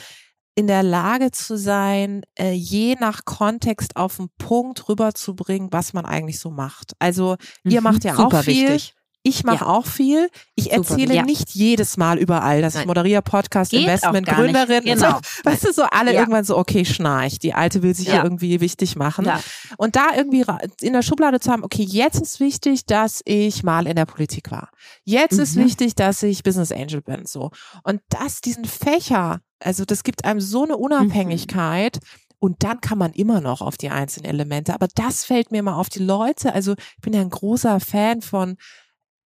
[0.60, 6.04] in der Lage zu sein, äh, je nach Kontext auf den Punkt rüberzubringen, was man
[6.04, 6.92] eigentlich so macht.
[6.98, 8.68] Also ihr mhm, macht ja auch viel.
[8.68, 8.94] Wichtig.
[9.22, 9.70] Ich mache ja.
[9.70, 10.30] auch viel.
[10.54, 11.22] Ich Super, erzähle ja.
[11.22, 12.82] nicht jedes Mal überall, dass Nein.
[12.82, 14.84] ich moderiere Podcast, Geht Investment, Gründerin.
[14.84, 15.10] Genau.
[15.10, 16.20] So, weißt du, so alle ja.
[16.20, 17.38] irgendwann so, okay, schnarch.
[17.38, 19.30] Die Alte will sich ja irgendwie wichtig machen.
[19.76, 20.44] Und da irgendwie
[20.80, 24.50] in der Schublade zu haben, okay, jetzt ist wichtig, dass ich mal in der Politik
[24.50, 24.70] war.
[25.04, 25.42] Jetzt mhm.
[25.42, 27.50] ist wichtig, dass ich Business Angel bin, so.
[27.82, 30.82] Und das, diesen Fächer also das gibt einem so eine mhm.
[30.82, 31.96] Unabhängigkeit.
[31.96, 32.20] Mhm.
[32.42, 34.72] Und dann kann man immer noch auf die einzelnen Elemente.
[34.72, 36.54] Aber das fällt mir mal auf die Leute.
[36.54, 38.56] Also ich bin ja ein großer Fan von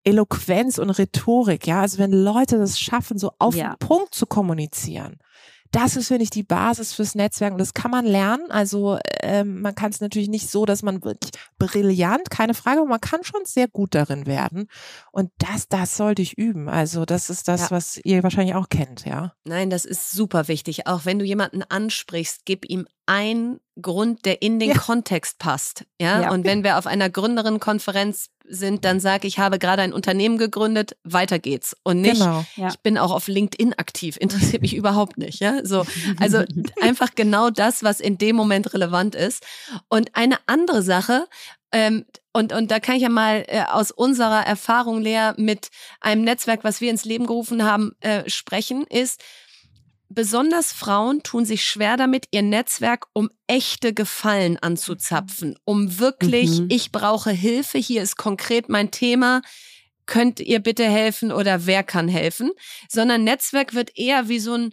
[0.05, 1.67] Eloquenz und Rhetorik.
[1.67, 3.75] Ja, also wenn Leute das schaffen, so auf ja.
[3.75, 5.19] den Punkt zu kommunizieren
[5.75, 8.49] das ist, finde ich, die Basis fürs Netzwerk und das kann man lernen.
[8.51, 12.89] Also ähm, man kann es natürlich nicht so, dass man wirklich brillant, keine Frage, aber
[12.89, 14.69] man kann schon sehr gut darin werden.
[15.11, 16.69] Und das, das sollte ich üben.
[16.69, 17.71] Also das ist das, ja.
[17.73, 19.35] was ihr wahrscheinlich auch kennt, ja.
[19.45, 20.87] Nein, das ist super wichtig.
[20.87, 24.79] Auch wenn du jemanden ansprichst, gib ihm ein Grund, der in den ja.
[24.79, 25.85] Kontext passt.
[26.01, 26.23] Ja?
[26.23, 26.31] ja?
[26.31, 30.97] Und wenn wir auf einer Gründerinnenkonferenz sind, dann sage ich, habe gerade ein Unternehmen gegründet,
[31.03, 31.77] weiter geht's.
[31.83, 32.45] Und nicht, genau.
[32.57, 32.69] ja.
[32.69, 35.41] ich bin auch auf LinkedIn aktiv, interessiert mich überhaupt nicht.
[35.41, 35.65] Ja?
[35.65, 35.85] So,
[36.21, 36.45] also
[36.81, 39.45] einfach genau das, was in dem Moment relevant ist.
[39.89, 41.27] Und eine andere Sache,
[41.73, 45.71] ähm, und, und da kann ich ja mal äh, aus unserer Erfahrung, Lea, mit
[46.01, 49.23] einem Netzwerk, was wir ins Leben gerufen haben, äh, sprechen, ist,
[50.15, 56.69] Besonders Frauen tun sich schwer damit, ihr Netzwerk um echte Gefallen anzuzapfen, um wirklich, mhm.
[56.71, 59.43] ich brauche Hilfe, hier ist konkret mein Thema,
[60.07, 62.51] könnt ihr bitte helfen oder wer kann helfen,
[62.89, 64.73] sondern Netzwerk wird eher wie so, ein,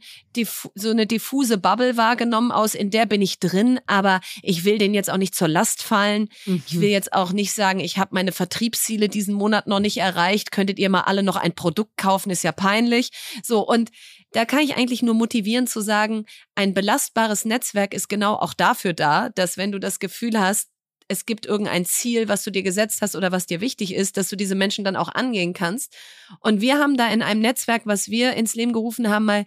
[0.76, 4.94] so eine diffuse Bubble wahrgenommen aus, in der bin ich drin, aber ich will den
[4.94, 6.30] jetzt auch nicht zur Last fallen.
[6.46, 6.64] Mhm.
[6.68, 10.52] Ich will jetzt auch nicht sagen, ich habe meine Vertriebsziele diesen Monat noch nicht erreicht,
[10.52, 13.10] könntet ihr mal alle noch ein Produkt kaufen, ist ja peinlich.
[13.44, 13.90] So, und
[14.32, 16.26] da kann ich eigentlich nur motivieren zu sagen,
[16.56, 20.70] ein belastbares Netzwerk ist genau auch dafür da, dass wenn du das Gefühl hast,
[21.08, 24.30] es gibt irgendein Ziel, was du dir gesetzt hast oder was dir wichtig ist, dass
[24.30, 25.94] du diese Menschen dann auch angehen kannst.
[26.40, 29.46] Und wir haben da in einem Netzwerk, was wir ins Leben gerufen haben, mal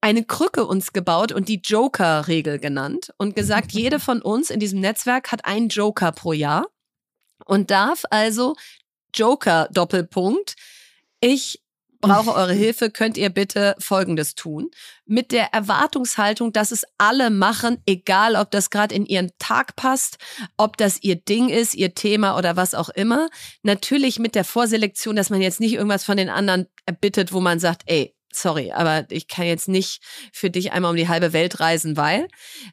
[0.00, 4.80] eine Krücke uns gebaut und die Joker-Regel genannt und gesagt, jede von uns in diesem
[4.80, 6.68] Netzwerk hat einen Joker pro Jahr
[7.44, 8.54] und darf also
[9.14, 10.54] Joker Doppelpunkt.
[11.20, 11.61] Ich
[12.02, 14.70] brauche eure Hilfe, könnt ihr bitte Folgendes tun.
[15.06, 20.18] Mit der Erwartungshaltung, dass es alle machen, egal ob das gerade in ihren Tag passt,
[20.58, 23.30] ob das ihr Ding ist, ihr Thema oder was auch immer.
[23.62, 27.58] Natürlich mit der Vorselektion, dass man jetzt nicht irgendwas von den anderen erbittet, wo man
[27.58, 30.02] sagt, ey, sorry, aber ich kann jetzt nicht
[30.32, 32.28] für dich einmal um die halbe Welt reisen, weil.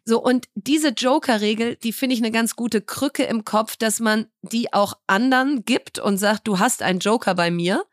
[0.06, 4.28] So, und diese Joker-Regel, die finde ich eine ganz gute Krücke im Kopf, dass man
[4.42, 7.86] die auch anderen gibt und sagt, du hast einen Joker bei mir,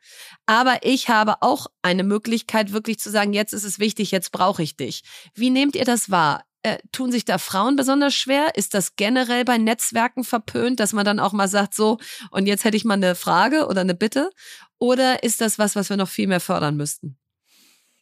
[0.46, 4.62] aber ich habe auch eine Möglichkeit, wirklich zu sagen, jetzt ist es wichtig, jetzt brauche
[4.62, 5.02] ich dich.
[5.34, 6.44] Wie nehmt ihr das wahr?
[6.62, 8.56] Äh, tun sich da Frauen besonders schwer?
[8.56, 11.98] Ist das generell bei Netzwerken verpönt, dass man dann auch mal sagt, so,
[12.30, 14.30] und jetzt hätte ich mal eine Frage oder eine Bitte?
[14.78, 17.18] Oder ist das was, was wir noch viel mehr fördern müssten?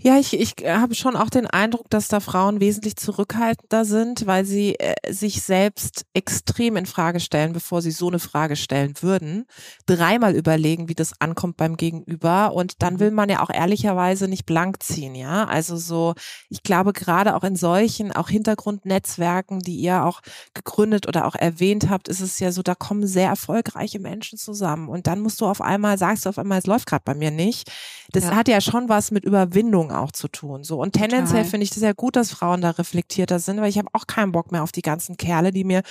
[0.00, 4.44] Ja, ich, ich habe schon auch den Eindruck, dass da Frauen wesentlich zurückhaltender sind, weil
[4.44, 9.46] sie äh, sich selbst extrem in Frage stellen, bevor sie so eine Frage stellen würden.
[9.86, 12.52] Dreimal überlegen, wie das ankommt beim Gegenüber.
[12.52, 13.00] Und dann mhm.
[13.00, 15.46] will man ja auch ehrlicherweise nicht blank ziehen, ja.
[15.46, 16.14] Also so,
[16.48, 20.20] ich glaube, gerade auch in solchen, auch Hintergrundnetzwerken, die ihr auch
[20.54, 24.88] gegründet oder auch erwähnt habt, ist es ja so, da kommen sehr erfolgreiche Menschen zusammen.
[24.88, 27.32] Und dann musst du auf einmal, sagst du auf einmal, es läuft gerade bei mir
[27.32, 27.72] nicht.
[28.12, 28.36] Das ja.
[28.36, 30.64] hat ja schon was mit Überwindung Beziehung auch zu tun.
[30.64, 33.78] So und tendenziell finde ich das ja gut, dass Frauen da reflektierter sind, weil ich
[33.78, 35.82] habe auch keinen Bock mehr auf die ganzen Kerle, die mir,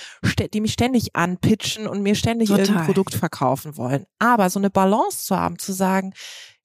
[0.52, 2.64] die mich ständig anpitchen und mir ständig Total.
[2.64, 4.06] irgendein Produkt verkaufen wollen.
[4.18, 6.12] Aber so eine Balance zu haben, zu sagen,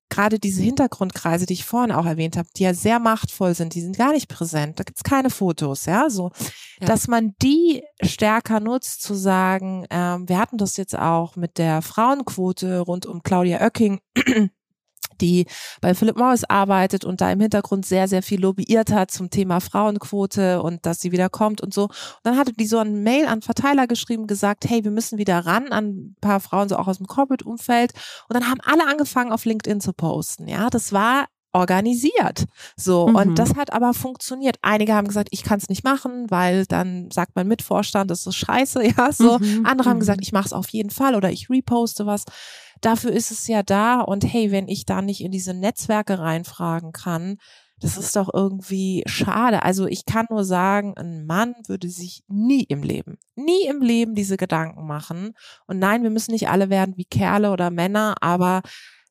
[0.09, 3.81] gerade diese Hintergrundkreise, die ich vorhin auch erwähnt habe, die ja sehr machtvoll sind, die
[3.81, 4.79] sind gar nicht präsent.
[4.79, 6.29] Da gibt's keine Fotos, ja, so,
[6.79, 6.87] ja.
[6.87, 11.81] dass man die stärker nutzt, zu sagen, ähm, wir hatten das jetzt auch mit der
[11.81, 13.99] Frauenquote rund um Claudia Oecking
[15.23, 15.47] die
[15.81, 19.61] bei Philip Morris arbeitet und da im Hintergrund sehr, sehr viel lobbyiert hat zum Thema
[19.61, 21.85] Frauenquote und dass sie wieder kommt und so.
[21.85, 21.91] Und
[22.23, 25.71] dann hatte die so ein Mail an Verteiler geschrieben, gesagt, hey, wir müssen wieder ran
[25.71, 27.93] an ein paar Frauen, so auch aus dem Corporate-Umfeld.
[28.27, 30.47] Und dann haben alle angefangen, auf LinkedIn zu posten.
[30.47, 32.45] Ja, das war organisiert.
[32.75, 33.15] So, mhm.
[33.15, 34.57] und das hat aber funktioniert.
[34.61, 38.35] Einige haben gesagt, ich kann es nicht machen, weil dann sagt mein Mitvorstand, das ist
[38.35, 39.37] scheiße, ja, so.
[39.39, 39.65] Mhm.
[39.65, 40.01] Andere haben mhm.
[40.01, 42.25] gesagt, ich mache es auf jeden Fall oder ich reposte was
[42.85, 44.01] dafür ist es ja da.
[44.01, 47.37] Und hey, wenn ich da nicht in diese Netzwerke reinfragen kann,
[47.79, 49.63] das ist doch irgendwie schade.
[49.63, 54.15] Also ich kann nur sagen, ein Mann würde sich nie im Leben, nie im Leben
[54.15, 55.33] diese Gedanken machen.
[55.67, 58.61] Und nein, wir müssen nicht alle werden wie Kerle oder Männer, aber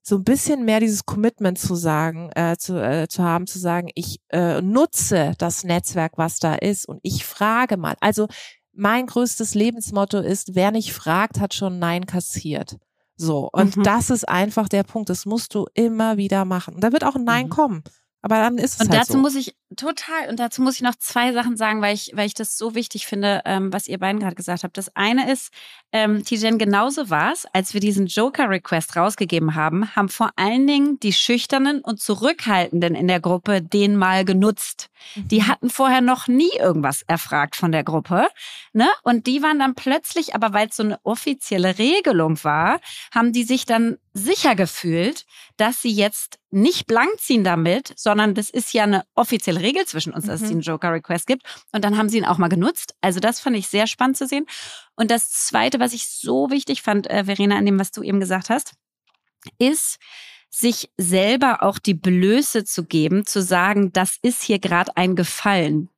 [0.02, 3.88] so ein bisschen mehr dieses Commitment zu sagen, äh, zu, äh, zu haben, zu sagen,
[3.94, 7.94] ich äh, nutze das Netzwerk, was da ist und ich frage mal.
[8.00, 8.26] Also
[8.72, 12.78] mein größtes Lebensmotto ist, wer nicht fragt, hat schon Nein kassiert.
[13.16, 13.48] So.
[13.52, 13.82] Und mhm.
[13.82, 15.10] das ist einfach der Punkt.
[15.10, 16.80] Das musst du immer wieder machen.
[16.80, 17.50] Da wird auch ein Nein mhm.
[17.50, 17.84] kommen.
[18.22, 19.18] Aber dann ist es Und halt dazu so.
[19.18, 22.34] muss ich total und dazu muss ich noch zwei Sachen sagen, weil ich weil ich
[22.34, 24.78] das so wichtig finde, ähm, was ihr beiden gerade gesagt habt.
[24.78, 25.52] Das eine ist,
[25.92, 31.00] ähm, Tijen, genauso war's, als wir diesen Joker Request rausgegeben haben, haben vor allen Dingen
[31.00, 34.88] die schüchternen und zurückhaltenden in der Gruppe den mal genutzt.
[35.16, 35.48] Die mhm.
[35.48, 38.28] hatten vorher noch nie irgendwas erfragt von der Gruppe,
[38.72, 38.88] ne?
[39.02, 42.80] Und die waren dann plötzlich, aber weil es so eine offizielle Regelung war,
[43.12, 45.24] haben die sich dann sicher gefühlt,
[45.56, 50.12] dass sie jetzt nicht blank ziehen damit, sondern das ist ja eine offizielle Regel zwischen
[50.12, 50.44] uns, dass mhm.
[50.44, 51.42] es den Joker-Request gibt.
[51.72, 52.94] Und dann haben sie ihn auch mal genutzt.
[53.00, 54.46] Also das fand ich sehr spannend zu sehen.
[54.94, 58.20] Und das Zweite, was ich so wichtig fand, äh, Verena, an dem, was du eben
[58.20, 58.74] gesagt hast,
[59.58, 59.98] ist,
[60.50, 65.88] sich selber auch die Blöße zu geben, zu sagen, das ist hier gerade ein Gefallen.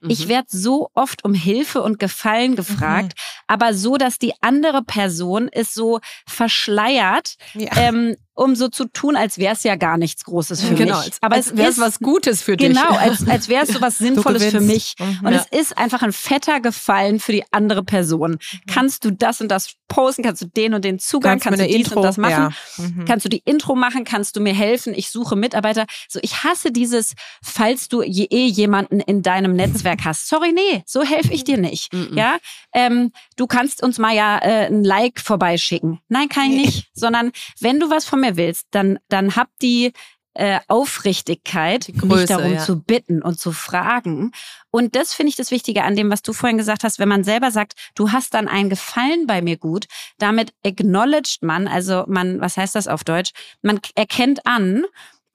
[0.00, 0.10] Mhm.
[0.10, 3.44] Ich werde so oft um Hilfe und Gefallen gefragt, mhm.
[3.46, 7.70] aber so, dass die andere Person es so verschleiert, ja.
[7.76, 11.06] ähm, um so zu tun, als wäre es ja gar nichts Großes für genau, mich.
[11.06, 12.68] Als, aber als wäre es was Gutes für dich.
[12.68, 14.94] Genau, als, als wäre es so was Sinnvolles für mich.
[14.98, 15.26] Mhm.
[15.26, 15.44] Und Ja.
[15.50, 18.38] es ist einfach ein fetter Gefallen für die andere Person.
[18.66, 20.22] Kannst du das und das posten?
[20.22, 21.40] Kannst du den und den Zugang?
[21.40, 22.54] Kannst, mir du dies Intro, und das machen?
[22.76, 22.84] Ja.
[22.84, 23.04] Mhm.
[23.06, 24.04] Kannst du die Intro machen?
[24.04, 24.92] Kannst du mir helfen?
[24.94, 25.86] Ich suche Mitarbeiter.
[26.08, 30.28] So, ich hasse dieses, falls du je, eh jemanden in deinem Netzwerk hast.
[30.28, 31.92] Sorry, nee, so helfe ich dir nicht.
[31.92, 32.16] Mhm.
[32.16, 32.36] Ja,
[32.74, 36.00] ähm, du kannst uns mal ja äh, ein Like vorbeischicken.
[36.08, 36.90] Nein, kann ich nicht.
[36.92, 39.92] Sondern wenn du was von mir willst, dann dann hab die
[40.36, 42.58] äh, Aufrichtigkeit, Größe, mich darum ja.
[42.58, 44.32] zu bitten und zu fragen.
[44.70, 47.24] Und das finde ich das Wichtige an dem, was du vorhin gesagt hast, wenn man
[47.24, 49.86] selber sagt, du hast dann einen Gefallen bei mir gut,
[50.18, 53.30] damit acknowledged man, also man, was heißt das auf Deutsch?
[53.62, 54.84] Man erkennt an,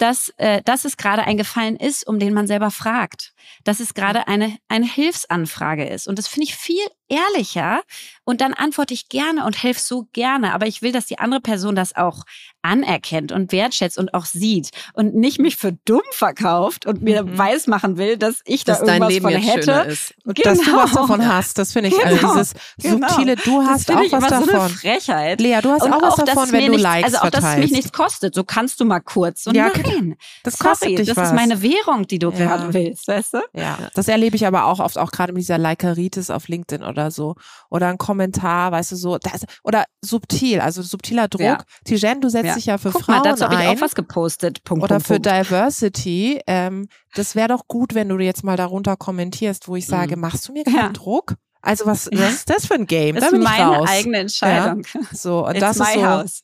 [0.02, 3.34] dass, äh, dass es gerade ein Gefallen ist, um den man selber fragt.
[3.64, 6.08] Dass es gerade eine, eine Hilfsanfrage ist.
[6.08, 7.84] Und das finde ich viel ehrlicher.
[8.24, 10.54] Und dann antworte ich gerne und helfe so gerne.
[10.54, 12.24] Aber ich will, dass die andere Person das auch
[12.62, 17.38] anerkennt und wertschätzt und auch sieht und nicht mich für dumm verkauft und mir Mhm.
[17.38, 19.72] weiß machen will, dass ich da dass dein irgendwas Leben von jetzt hätte.
[19.90, 20.14] ist.
[20.26, 21.02] Dass du was Genau.
[21.02, 22.06] davon hast, das finde ich.
[22.06, 22.34] Also Genau.
[22.34, 23.08] dieses Genau.
[23.08, 24.70] subtile, du Das hast auch ich was immer so eine davon.
[24.70, 25.42] Frechheit.
[25.42, 27.40] Lea, du hast und auch was davon, wenn mir du nichts, Likes Also auch, dass
[27.40, 27.74] es mich verteilst.
[27.74, 28.36] nichts kostet.
[28.36, 29.48] So kannst du mal kurz.
[29.48, 31.30] Und Ja, nein, das sorry, kostet dich das was.
[31.30, 32.38] ist meine Währung, die du Ja.
[32.38, 33.40] gerade willst, weißt du?
[33.54, 37.12] Ja, das erlebe ich aber auch oft, auch gerade mit dieser Likeritis auf LinkedIn oder
[37.12, 37.36] so.
[37.70, 41.42] Oder ein Kommentar, weißt du, so, das, oder subtil, also subtiler Druck.
[41.42, 41.58] Ja.
[41.86, 42.56] Tijen, du setzt Ja.
[42.56, 43.78] dich ja für Guck Frauen mal, dazu habe ich ein.
[43.78, 44.64] auch was gepostet.
[44.64, 45.26] Punkt, oder Punkt, für Punkt.
[45.50, 46.42] Diversity.
[46.48, 50.22] Ähm, das wäre doch gut, wenn du jetzt mal darunter kommentierst, wo ich sage, Mhm.
[50.22, 50.90] machst du mir keinen Ja.
[50.90, 51.36] Druck?
[51.62, 52.20] Also was, Ja.
[52.22, 53.16] was ist das für ein Game?
[53.16, 54.84] Das da ist meine eigene Entscheidung.
[55.12, 56.42] So, und It's das ist so, house.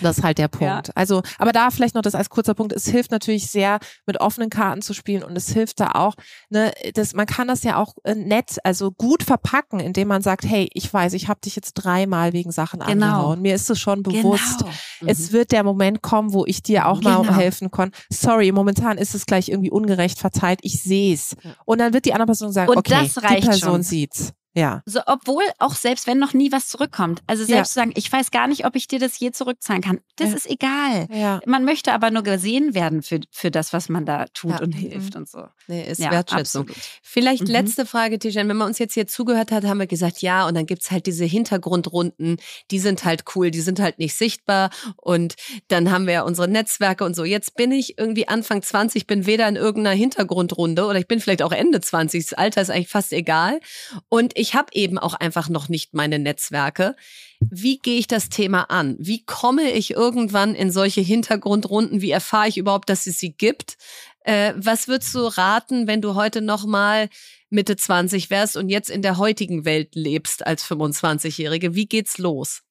[0.00, 0.74] Das ist halt der Ja.
[0.74, 0.96] Punkt.
[0.96, 2.72] Also, aber da vielleicht noch das als kurzer Punkt.
[2.72, 6.14] Es hilft natürlich sehr, mit offenen Karten zu spielen und es hilft da auch,
[6.48, 10.44] ne, das, man kann das ja auch äh, nett, also gut verpacken, indem man sagt,
[10.44, 12.90] hey, ich weiß, ich habe dich jetzt dreimal wegen Sachen Genau.
[13.06, 13.42] angehauen.
[13.42, 14.60] Mir ist es schon bewusst.
[14.60, 15.10] Genau.
[15.12, 17.34] Es wird der Moment kommen, wo ich dir auch mal Genau.
[17.34, 17.90] helfen kann.
[18.10, 20.60] Sorry, momentan ist es gleich irgendwie ungerecht verteilt.
[20.62, 21.36] Ich seh's.
[21.42, 21.54] Ja.
[21.64, 23.82] Und dann wird die andere Person sagen, Und okay, die Person schon.
[23.82, 24.32] sieht's.
[24.54, 24.82] Ja.
[24.84, 27.22] So, obwohl auch selbst wenn noch nie was zurückkommt.
[27.28, 27.64] Also selbst Ja.
[27.64, 30.00] zu sagen, ich weiß gar nicht, ob ich dir das je zurückzahlen kann.
[30.16, 30.36] Das Ja.
[30.36, 31.06] ist egal.
[31.12, 31.40] Ja.
[31.46, 34.78] Man möchte aber nur gesehen werden für, für das, was man da tut und Mhm.
[34.78, 35.44] hilft und so.
[35.68, 36.62] Nee, ist Wertschätzung.
[36.68, 36.76] absolut.
[37.02, 37.50] Vielleicht Mhm.
[37.50, 38.48] letzte Frage, Tijan.
[38.48, 41.06] Wenn man uns jetzt hier zugehört hat, haben wir gesagt, ja, und dann gibt's halt
[41.06, 42.38] diese Hintergrundrunden,
[42.70, 44.70] die sind halt cool, die sind halt nicht sichtbar.
[44.96, 45.34] Und
[45.68, 47.24] dann haben wir ja unsere Netzwerke und so.
[47.24, 51.42] Jetzt bin ich irgendwie Anfang 20, bin weder in irgendeiner Hintergrundrunde oder ich bin vielleicht
[51.42, 52.24] auch Ende 20.
[52.30, 53.60] Das Alter ist eigentlich fast egal.
[54.08, 56.96] Und ich habe eben auch einfach noch nicht meine Netzwerke.
[57.40, 58.96] Wie gehe ich das Thema an?
[58.98, 62.00] Wie komme ich irgendwann in solche Hintergrundrunden?
[62.00, 63.76] Wie erfahre ich überhaupt, dass es sie gibt?
[64.24, 67.10] Äh, was würdest du raten, wenn du heute noch mal
[67.50, 71.74] Mitte 20 wärst und jetzt in der heutigen Welt lebst als 25-Jährige?
[71.74, 72.62] Wie geht's los?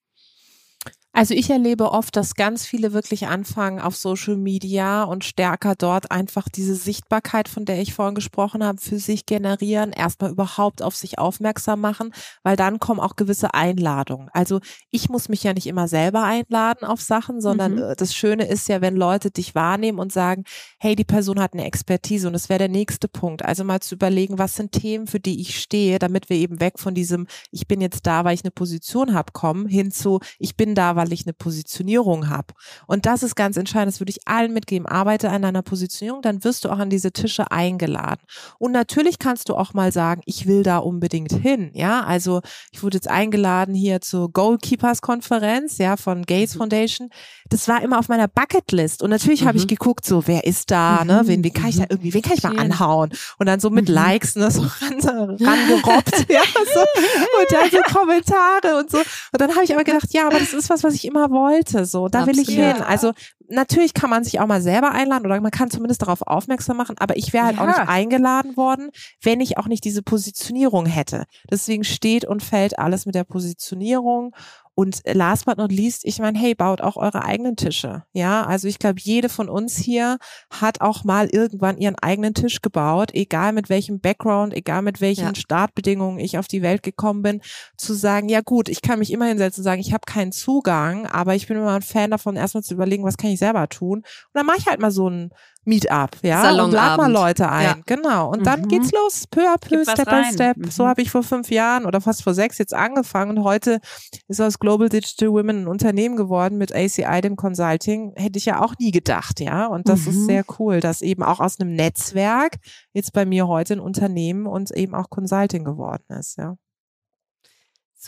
[1.12, 6.12] Also ich erlebe oft, dass ganz viele wirklich anfangen auf Social Media und stärker dort
[6.12, 10.96] einfach diese Sichtbarkeit, von der ich vorhin gesprochen habe, für sich generieren, erstmal überhaupt auf
[10.96, 14.30] sich aufmerksam machen, weil dann kommen auch gewisse Einladungen.
[14.34, 14.60] Also
[14.92, 17.82] ich muss mich ja nicht immer selber einladen auf Sachen, sondern Mhm.
[17.82, 20.44] äh, das Schöne ist ja, wenn Leute dich wahrnehmen und sagen,
[20.80, 23.44] hey, die Person hat eine Expertise und das wäre der nächste Punkt.
[23.44, 26.78] Also mal zu überlegen, was sind Themen, für die ich stehe, damit wir eben weg
[26.78, 30.56] von diesem, ich bin jetzt da, weil ich eine Position habe, kommen, hin zu, ich
[30.56, 32.54] bin da, weil ich eine Positionierung habe.
[32.86, 34.86] Und das ist ganz entscheidend, das würde ich allen mitgeben.
[34.86, 38.22] Arbeite an deiner Positionierung, dann wirst du auch an diese Tische eingeladen.
[38.58, 41.72] Und natürlich kannst du auch mal sagen, ich will da unbedingt hin.
[41.74, 42.42] Ja, also
[42.74, 47.10] ich wurde jetzt eingeladen hier zur Goalkeepers Konferenz, ja, von Gates Foundation.
[47.50, 49.02] Das war immer auf meiner Bucketlist.
[49.04, 49.70] Und natürlich habe ich Mhm.
[49.70, 52.44] geguckt, so, wer ist da, ne, wen, wen kann ich da irgendwie, wen kann ich
[52.44, 53.10] mal anhauen?
[53.40, 53.96] Und dann so mit Mhm.
[53.96, 55.00] Likes, ne, so ran,
[55.40, 56.42] rangerobbt, ja,
[56.74, 56.80] so.
[56.80, 58.98] Und dann so Kommentare und so.
[59.00, 61.86] Und dann habe ich aber gedacht, ja, aber das ist was, was ich immer wollte,
[61.86, 62.76] so, da will ich Absolut.
[62.76, 62.84] hin.
[62.84, 63.12] Also,
[63.52, 66.96] natürlich kann man sich auch mal selber einladen oder man kann zumindest darauf aufmerksam machen,
[67.00, 67.70] aber ich wäre halt auch Ja.
[67.80, 68.92] nicht eingeladen worden,
[69.24, 71.24] wenn ich auch nicht diese Positionierung hätte.
[71.50, 74.36] Deswegen steht und fällt alles mit der Positionierung.
[74.80, 78.04] Und last but not least, ich meine, hey, baut auch eure eigenen Tische.
[78.14, 80.20] Ja, also ich glaube, jede von uns hier
[80.50, 85.26] hat auch mal irgendwann ihren eigenen Tisch gebaut, egal mit welchem Background, egal mit welchen
[85.26, 85.36] Ja.
[85.36, 87.42] Startbedingungen ich auf die Welt gekommen bin,
[87.76, 91.08] zu sagen, ja gut, ich kann mich immer hinsetzen und sagen, ich habe keinen Zugang,
[91.08, 93.98] aber ich bin immer ein Fan davon, erstmal zu überlegen, was kann ich selber tun.
[93.98, 95.32] Und dann mache ich halt mal so ein
[95.70, 97.14] Meetup, ja, und lad mal Salonabend.
[97.14, 97.64] Leute ein.
[97.66, 97.76] Ja.
[97.86, 98.30] Genau.
[98.32, 98.68] Und dann Mhm.
[98.68, 100.34] geht's los, peu à peu, Gib Step by rein.
[100.34, 100.58] Step.
[100.58, 100.70] Mhm.
[100.72, 103.80] So habe ich vor fünf Jahren oder fast vor sechs jetzt angefangen und heute
[104.28, 108.14] ist aus Global Digital Women ein Unternehmen geworden mit ACI, dem Consulting.
[108.18, 109.68] Hätte ich ja auch nie gedacht, ja.
[109.68, 110.26] Und das ist Mhm.
[110.26, 112.56] sehr cool, dass eben auch aus einem Netzwerk
[112.94, 116.56] jetzt bei mir heute ein Unternehmen und eben auch Consulting geworden ist, ja.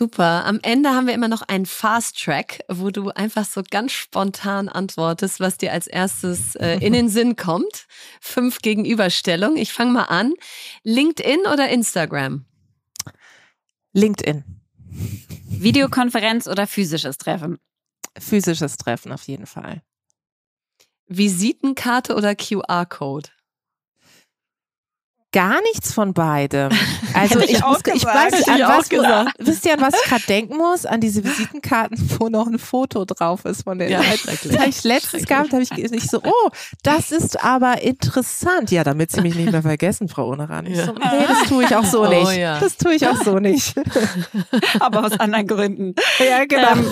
[0.02, 0.46] Super.
[0.46, 4.68] Am Ende haben wir immer noch einen Fast Track, wo du einfach so ganz spontan
[4.68, 7.86] antwortest, was dir als erstes äh, in den Sinn kommt.
[8.20, 9.58] Fünf Gegenüberstellungen.
[9.58, 10.34] Ich fange mal an.
[10.82, 12.46] LinkedIn oder Instagram?
[13.94, 14.44] LinkedIn.
[15.50, 17.60] Videokonferenz oder physisches Treffen?
[18.18, 19.84] Physisches Treffen auf jeden Fall.
[21.06, 23.30] Visitenkarte oder QR-Code?
[25.34, 26.70] Gar nichts von beidem.
[27.14, 29.34] Also ich ich, muss, ich weiß, Hätte an ich was, gesagt.
[29.40, 30.86] wisst ihr, an was ich gerade denken muss?
[30.86, 34.40] An diese Visitenkarten, wo noch ein Foto drauf ist von den Ja, Leuten.
[34.50, 36.50] Das habe ich letztens gehabt, habe ich ich so, oh,
[36.84, 38.72] das ist aber interessant.
[38.72, 40.68] Ja, damit Sie mich nicht mehr vergessen, Frau Oneran.
[40.68, 41.12] Ich so, Ja.
[41.12, 42.38] nee, das tue ich auch so Oh, nicht.
[42.38, 42.60] ja.
[42.62, 43.76] Das tue ich auch so nicht.
[44.80, 45.96] Aber aus anderen Gründen.
[46.20, 46.72] ja, genau.
[46.72, 46.88] Ähm,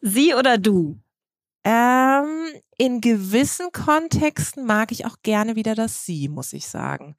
[0.00, 0.96] Sie oder du?
[1.62, 2.46] Ähm,
[2.78, 7.16] in gewissen Kontexten mag ich auch gerne wieder das Sie, muss ich sagen.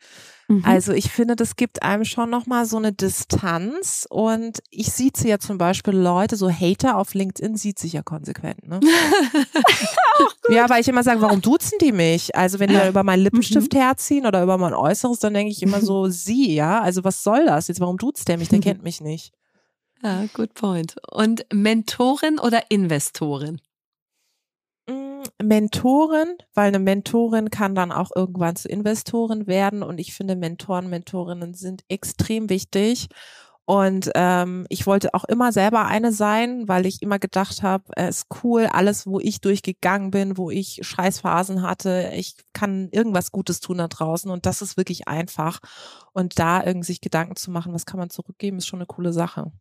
[0.48, 0.66] Mhm.
[0.66, 5.38] Also ich finde, das gibt einem schon nochmal so eine Distanz und ich sieze ja
[5.38, 8.80] zum Beispiel Leute, so Hater auf LinkedIn sieht sich ja konsequent, ne?
[10.50, 12.36] ja, weil ich immer sage, warum duzen die mich?
[12.36, 15.62] Also wenn die da über meinen Lippenstift herziehen oder über mein Äußeres, dann denke ich
[15.62, 16.82] immer so, sie, ja?
[16.82, 17.68] Also was soll das?
[17.68, 18.50] Jetzt warum duzt der mich?
[18.50, 19.32] Der kennt mich nicht.
[20.02, 20.96] Ja, good point.
[21.12, 23.62] Und Mentorin oder Investorin?
[25.42, 30.90] Mentorin, weil eine Mentorin kann dann auch irgendwann zu Investoren werden und ich finde Mentoren,
[30.90, 33.10] Mentorinnen sind extrem wichtig.
[33.66, 38.18] Und ähm, ich wollte auch immer selber eine sein, weil ich immer gedacht habe, es
[38.18, 43.60] ist cool, alles, wo ich durchgegangen bin, wo ich Scheißphasen hatte, ich kann irgendwas Gutes
[43.62, 45.60] tun da draußen und das ist wirklich einfach.
[46.12, 49.14] Und da irgendwie sich Gedanken zu machen, was kann man zurückgeben, ist schon eine coole
[49.14, 49.52] Sache.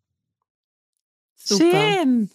[1.42, 1.70] Super.
[1.70, 2.30] Schön.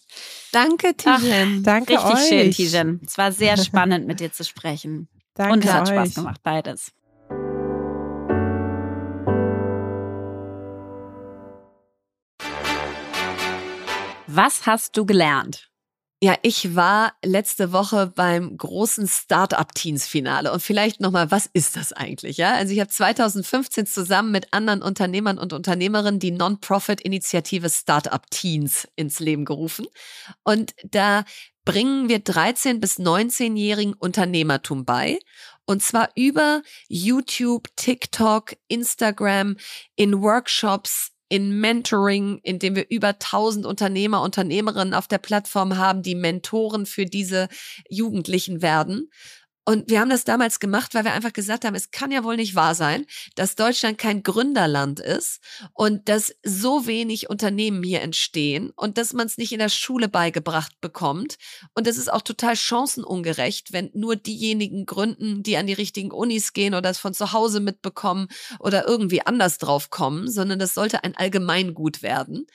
[0.52, 1.64] Danke, Tijen.
[1.64, 2.28] Danke Richtig euch.
[2.28, 3.02] schön, Tijen.
[3.06, 5.08] Es war sehr spannend, mit dir zu sprechen.
[5.36, 5.96] Danke Und es hat euch.
[5.96, 6.92] Spaß gemacht, beides.
[14.28, 15.70] Was hast du gelernt?
[16.24, 20.52] Ja, ich war letzte Woche beim großen Startup-Teens-Finale.
[20.52, 22.38] Und vielleicht nochmal, was ist das eigentlich?
[22.38, 28.88] Ja, also ich habe 2015 zusammen mit anderen Unternehmern und Unternehmerinnen die Non-Profit-Initiative Startup Teens
[28.96, 29.88] ins Leben gerufen.
[30.44, 31.26] Und da
[31.66, 35.20] bringen wir 13 bis 19-jährigen Unternehmertum bei.
[35.66, 39.58] Und zwar über YouTube, TikTok, Instagram,
[39.96, 46.04] in Workshops, in Mentoring, in dem wir über 1000 Unternehmer, Unternehmerinnen auf der Plattform haben,
[46.04, 47.48] die Mentoren für diese
[47.90, 49.10] Jugendlichen werden.
[49.66, 52.36] Und wir haben das damals gemacht, weil wir einfach gesagt haben, es kann ja wohl
[52.36, 55.42] nicht wahr sein, dass Deutschland kein Gründerland ist
[55.74, 60.08] und dass so wenig Unternehmen hier entstehen und dass man es nicht in der Schule
[60.08, 61.38] beigebracht bekommt.
[61.74, 66.54] Und das ist auch total chancenungerecht, wenn nur diejenigen gründen, die an die richtigen Unis
[66.54, 68.28] gehen oder es von zu Hause mitbekommen
[68.60, 72.46] oder irgendwie anders drauf kommen, sondern das sollte ein Allgemeingut werden.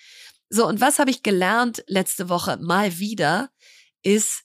[0.49, 3.51] So, und was habe ich gelernt letzte Woche mal wieder,
[4.03, 4.45] ist,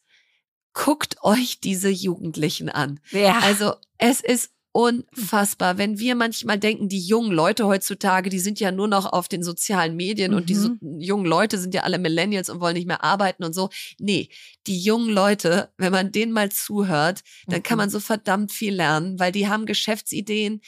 [0.76, 2.99] guckt euch diese Jugendlichen an.
[3.09, 3.39] Ja.
[3.39, 8.71] Also es ist unfassbar, wenn wir manchmal denken, die jungen Leute heutzutage, die sind ja
[8.71, 12.49] nur noch auf den sozialen Medien und die so, jungen Leute sind ja alle Millennials
[12.49, 13.69] und wollen nicht mehr arbeiten und so.
[13.99, 14.28] Nee,
[14.67, 17.84] die jungen Leute, wenn man denen mal zuhört, dann kann Mhm.
[17.84, 20.59] man so verdammt viel lernen, weil die haben Geschäftsideen,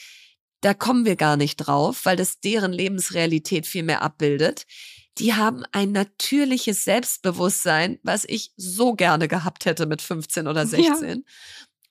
[0.62, 4.64] da kommen wir gar nicht drauf, weil das deren Lebensrealität viel mehr abbildet.
[5.18, 11.24] Die haben ein natürliches Selbstbewusstsein, was ich so gerne gehabt hätte mit 15 oder 16.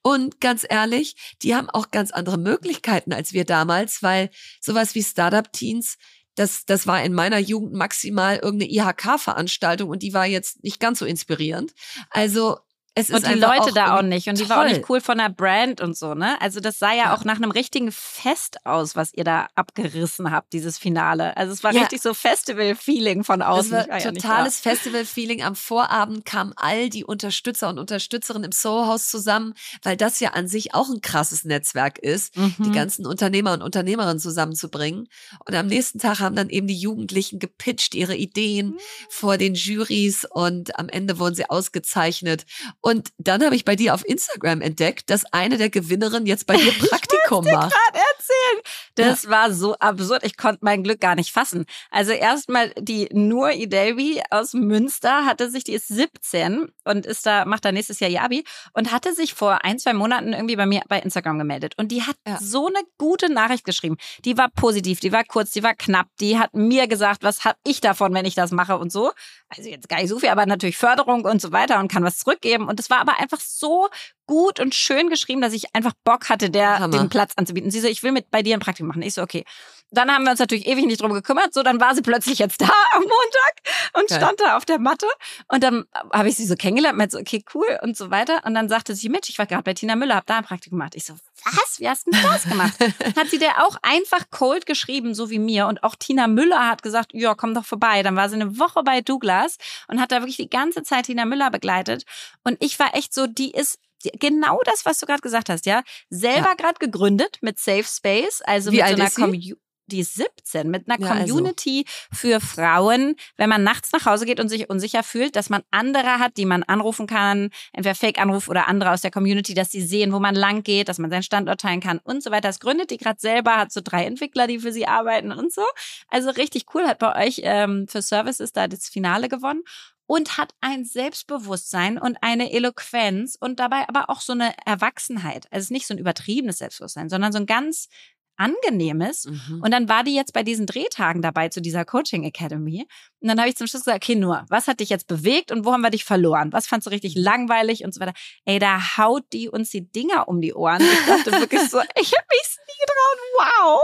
[0.01, 4.29] Und ganz ehrlich, die haben auch ganz andere Möglichkeiten als wir damals, weil
[4.61, 5.97] sowas wie Startup-Teens,
[6.35, 10.99] das, das war in meiner Jugend maximal irgendeine IHK-Veranstaltung und die war jetzt nicht ganz
[10.99, 11.73] so inspirierend.
[12.09, 12.57] Also
[12.97, 14.27] es Und die Leute da auch nicht.
[14.27, 14.73] Und die war auch toll.
[14.73, 16.39] nicht cool von der Brand und so, ne?
[16.41, 17.15] Also das sah ja, Ja.
[17.15, 21.35] auch nach einem richtigen Fest aus, was ihr da abgerissen habt, dieses Finale.
[21.37, 21.81] Also es war Ja.
[21.81, 23.71] richtig so Festival-Feeling von Das außen.
[23.71, 25.43] war Ich war ja totales Festival-Feeling.
[25.43, 30.47] Am Vorabend kamen all die Unterstützer und Unterstützerinnen im Soho-Haus zusammen, weil das ja an
[30.47, 32.55] sich auch ein krasses Netzwerk ist, da.
[32.59, 32.73] die Mhm.
[32.73, 35.07] ganzen Unternehmer und Unternehmerinnen zusammenzubringen.
[35.45, 38.77] Und am nächsten Tag haben dann eben die Jugendlichen gepitcht ihre Ideen Mhm.
[39.09, 42.45] vor den Juries und am Ende wurden sie ausgezeichnet.
[42.87, 46.55] Und dann habe ich bei dir auf Instagram entdeckt, dass eine der Gewinnerinnen jetzt bei
[46.55, 47.73] dir Praktikum macht.
[47.73, 48.63] gerade erzählen.
[48.95, 50.23] Das war so absurd.
[50.23, 51.65] Ich konnte mein Glück gar nicht fassen.
[51.91, 57.43] Also erstmal die Nur Idelvi aus Münster hatte sich, die ist 17 und ist da,
[57.43, 60.65] macht da nächstes Jahr ihr Abi und hatte sich vor ein, zwei Monaten irgendwie bei
[60.65, 61.73] mir bei Instagram gemeldet.
[61.77, 62.37] Und die hat Ja.
[62.41, 63.97] so eine gute Nachricht geschrieben.
[64.23, 66.07] Die war positiv, die war kurz, die war knapp.
[66.21, 69.11] Die hat mir gesagt, was habe ich davon, wenn ich das mache und so.
[69.49, 72.17] Also jetzt gar nicht so viel, aber natürlich Förderung und so weiter und kann was
[72.19, 72.67] zurückgeben.
[72.67, 73.89] Und es war aber einfach so
[74.25, 76.97] gut und schön geschrieben, dass ich einfach Bock hatte, der Hammer.
[76.97, 77.71] den Platz anzubieten.
[77.71, 79.01] Sie so, ich will mit bei dir ein Praktikum machen.
[79.01, 79.45] Ich so, okay.
[79.91, 81.53] Dann haben wir uns natürlich ewig nicht drum gekümmert.
[81.53, 83.53] So, dann war sie plötzlich jetzt da am Montag
[83.93, 84.17] und Geil.
[84.17, 85.07] stand da auf der Matte.
[85.47, 88.41] Und dann habe ich sie so kennengelernt, mit so, okay, cool und so weiter.
[88.45, 90.77] Und dann sagte sie, Mensch, ich war gerade bei Tina Müller, hab da ein Praktikum
[90.77, 90.95] gemacht.
[90.95, 91.13] Ich so,
[91.45, 91.79] was?
[91.79, 92.73] Wie hast du denn das gemacht?
[93.15, 95.67] hat sie der auch einfach cold geschrieben, so wie mir.
[95.67, 98.03] Und auch Tina Müller hat gesagt, ja, komm doch vorbei.
[98.03, 99.57] Dann war sie eine Woche bei Douglas
[99.87, 102.03] und hat da wirklich die ganze Zeit Tina Müller begleitet.
[102.43, 103.79] Und ich war echt so, die ist
[104.19, 105.83] genau das, was du gerade gesagt hast, ja.
[106.09, 106.53] Selber ja.
[106.55, 109.55] gerade gegründet mit Safe Space, also Wie mit so einer Community
[109.87, 111.33] die ist 17, mit einer ja, also.
[111.33, 112.19] Community also.
[112.21, 116.19] für Frauen, wenn man nachts nach Hause geht und sich unsicher fühlt, dass man andere
[116.19, 120.13] hat, die man anrufen kann, entweder Fake-Anruf oder andere aus der Community, dass sie sehen,
[120.13, 122.49] wo man lang geht, dass man seinen Standort teilen kann und so weiter.
[122.49, 125.63] Das gründet die gerade selber, hat so drei Entwickler, die für sie arbeiten und so.
[126.09, 129.63] Also richtig cool, hat bei euch ähm, für Services da das Finale gewonnen
[130.07, 135.47] und hat ein Selbstbewusstsein und eine Eloquenz und dabei aber auch so eine Erwachsenheit.
[135.51, 137.89] Also es ist nicht so ein übertriebenes Selbstbewusstsein, sondern so ein ganz
[138.37, 139.25] angenehmes.
[139.25, 139.61] Mhm.
[139.61, 142.87] Und dann war die jetzt bei diesen Drehtagen dabei zu dieser Coaching Academy.
[143.19, 145.65] Und dann habe ich zum Schluss gesagt, okay, nur, was hat dich jetzt bewegt und
[145.65, 146.53] wo haben wir dich verloren?
[146.53, 148.13] Was fandst du richtig langweilig und so weiter?
[148.45, 150.81] Ey, da haut die uns die Dinger um die Ohren.
[150.81, 153.17] Ich dachte wirklich so, ich habe mich nie getraut.
[153.39, 153.81] Wow.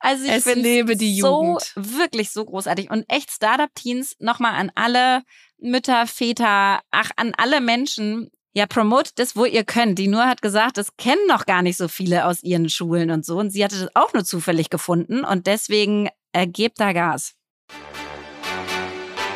[0.00, 5.22] Also ich finde so wirklich so großartig und echt Startup Teens nochmal an alle
[5.58, 8.30] Mütter, Väter, ach, an alle Menschen.
[8.52, 9.98] Ja, promote das, wo ihr könnt.
[10.00, 13.24] Die Nur hat gesagt, das kennen noch gar nicht so viele aus ihren Schulen und
[13.24, 13.38] so.
[13.38, 15.24] Und sie hatte das auch nur zufällig gefunden.
[15.24, 17.34] Und deswegen äh, gebt da Gas.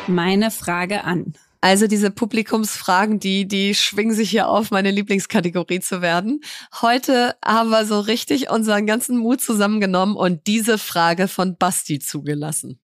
[0.07, 1.33] Meine Frage an.
[1.61, 6.41] Also diese Publikumsfragen, die, die schwingen sich hier auf, meine Lieblingskategorie zu werden.
[6.81, 12.79] Heute haben wir so richtig unseren ganzen Mut zusammengenommen und diese Frage von Basti zugelassen.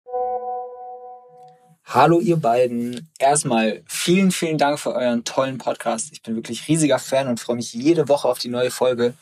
[1.91, 3.09] Hallo ihr beiden.
[3.17, 6.09] Erstmal vielen, vielen Dank für euren tollen Podcast.
[6.11, 9.15] Ich bin wirklich riesiger Fan und freue mich jede Woche auf die neue Folge.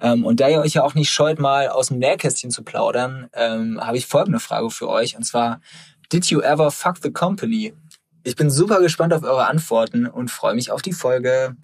[0.00, 3.30] Ähm, und da ihr euch ja auch nicht scheut, mal aus dem Nähkästchen zu plaudern,
[3.34, 5.16] ähm, habe ich folgende Frage für euch.
[5.16, 5.60] Und zwar,
[6.12, 7.72] did you ever fuck the company?
[8.24, 11.54] Ich bin super gespannt auf eure Antworten und freue mich auf die Folge.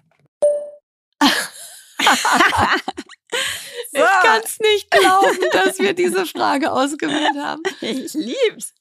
[4.29, 7.63] Kann es nicht glauben, dass wir diese Frage ausgewählt haben.
[7.81, 8.73] Ich lieb's.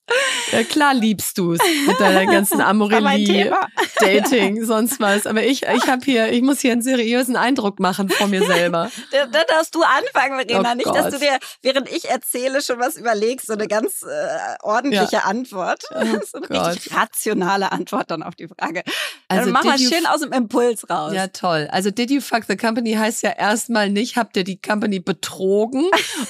[0.52, 3.52] Ja, klar liebst du es mit deiner ganzen Amorelie,
[4.00, 5.26] Dating, sonst was.
[5.26, 8.90] Aber ich, ich habe hier, ich muss hier einen seriösen Eindruck machen vor mir selber.
[9.12, 10.72] da, da darfst du anfangen, Verena.
[10.72, 14.56] Oh nicht, dass du dir, während ich erzähle, schon was überlegst, so eine ganz äh,
[14.62, 15.24] ordentliche ja.
[15.24, 15.84] Antwort.
[15.90, 16.68] Oh so eine Gott.
[16.68, 18.82] richtig rationale Antwort dann auf die Frage.
[19.28, 21.12] Also dann mach mal schön aus dem Impuls raus.
[21.12, 21.68] Ja, toll.
[21.70, 25.28] Also did you fuck the company heißt ja erstmal nicht, habt ihr die Company betrogen,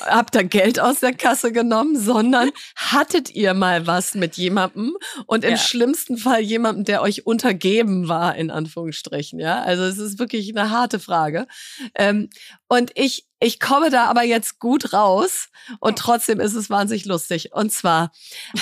[0.01, 4.97] habt ihr Geld aus der Kasse genommen, sondern hattet ihr mal was mit jemandem
[5.27, 5.57] und im ja.
[5.57, 9.39] schlimmsten Fall jemandem, der euch untergeben war, in Anführungsstrichen.
[9.39, 11.47] Ja, also es ist wirklich eine harte Frage.
[11.95, 12.31] Ähm,
[12.69, 15.49] und ich, ich komme da aber jetzt gut raus
[15.81, 17.53] und trotzdem ist es wahnsinnig lustig.
[17.53, 18.13] Und zwar,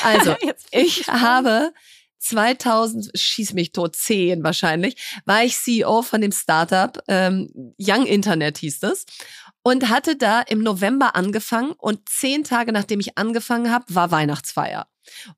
[0.03, 0.35] also,
[0.71, 1.73] ich habe
[2.19, 8.59] 2000, schieß mich tot, 10 wahrscheinlich, war ich CEO von dem Startup, ähm, Young Internet
[8.59, 9.07] hieß es
[9.67, 14.87] und hatte da im November angefangen und zehn Tage nachdem ich angefangen habe, war Weihnachtsfeier.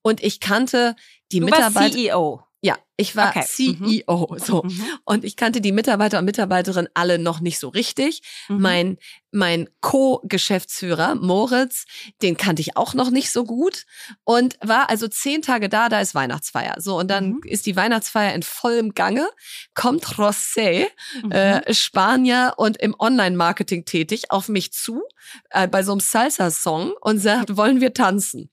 [0.02, 0.96] Und ich kannte
[1.32, 1.94] die Mitarbeiter.
[1.94, 2.42] CEO.
[2.60, 3.44] Ja, ich war okay.
[3.46, 4.38] CEO, mhm.
[4.40, 4.62] so.
[4.64, 4.82] Mhm.
[5.04, 8.20] Und ich kannte die Mitarbeiter und Mitarbeiterinnen alle noch nicht so richtig.
[8.48, 8.60] Mhm.
[8.60, 8.98] Mein,
[9.30, 11.84] mein Co-Geschäftsführer, Moritz,
[12.20, 13.86] den kannte ich auch noch nicht so gut.
[14.24, 16.80] Und war also zehn Tage da, da ist Weihnachtsfeier.
[16.80, 17.40] So, und dann mhm.
[17.44, 19.28] ist die Weihnachtsfeier in vollem Gange.
[19.74, 20.86] Kommt José,
[21.22, 21.30] mhm.
[21.30, 25.02] äh, Spanier und im Online-Marketing tätig, auf mich zu,
[25.50, 28.50] äh, bei so einem Salsa-Song und sagt, wollen wir tanzen?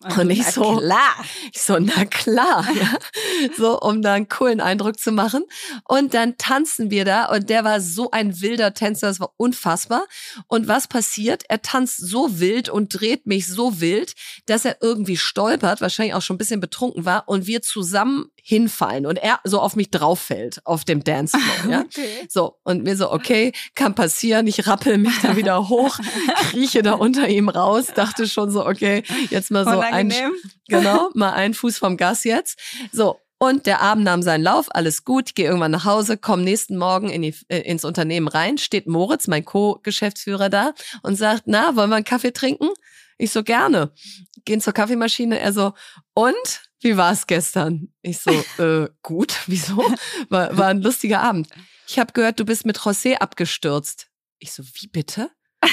[0.00, 1.24] Und ich so, klar.
[1.52, 2.98] Ich so, na klar, ja.
[3.56, 5.44] So, um da einen coolen Eindruck zu machen.
[5.88, 10.06] Und dann tanzen wir da und der war so ein wilder Tänzer, das war unfassbar.
[10.46, 11.42] Und was passiert?
[11.48, 14.14] Er tanzt so wild und dreht mich so wild,
[14.46, 19.04] dass er irgendwie stolpert, wahrscheinlich auch schon ein bisschen betrunken war und wir zusammen hinfallen
[19.04, 21.80] und er so auf mich drauf fällt auf dem Dancefloor, ja.
[21.82, 22.26] Okay.
[22.30, 25.98] So und mir so okay, kann passieren, ich rappel mich da wieder hoch,
[26.48, 30.14] krieche da unter ihm raus, dachte schon so okay, jetzt mal so ein
[30.66, 32.58] genau, mal ein Fuß vom Gas jetzt.
[32.90, 36.78] So und der Abend nahm seinen Lauf, alles gut, gehe irgendwann nach Hause, komm nächsten
[36.78, 40.72] Morgen in die, äh, ins Unternehmen rein, steht Moritz, mein Co-Geschäftsführer da
[41.02, 42.70] und sagt, na, wollen wir einen Kaffee trinken?
[43.18, 43.92] Ich so gerne.
[44.46, 45.74] Gehen zur Kaffeemaschine, er so,
[46.14, 46.67] und?
[46.80, 47.92] Wie war es gestern?
[48.02, 48.30] Ich so,
[48.62, 49.78] äh, gut, wieso?
[50.28, 51.48] War, war ein lustiger Abend.
[51.86, 54.08] Ich habe gehört, du bist mit José abgestürzt.
[54.38, 55.30] Ich so, wie bitte?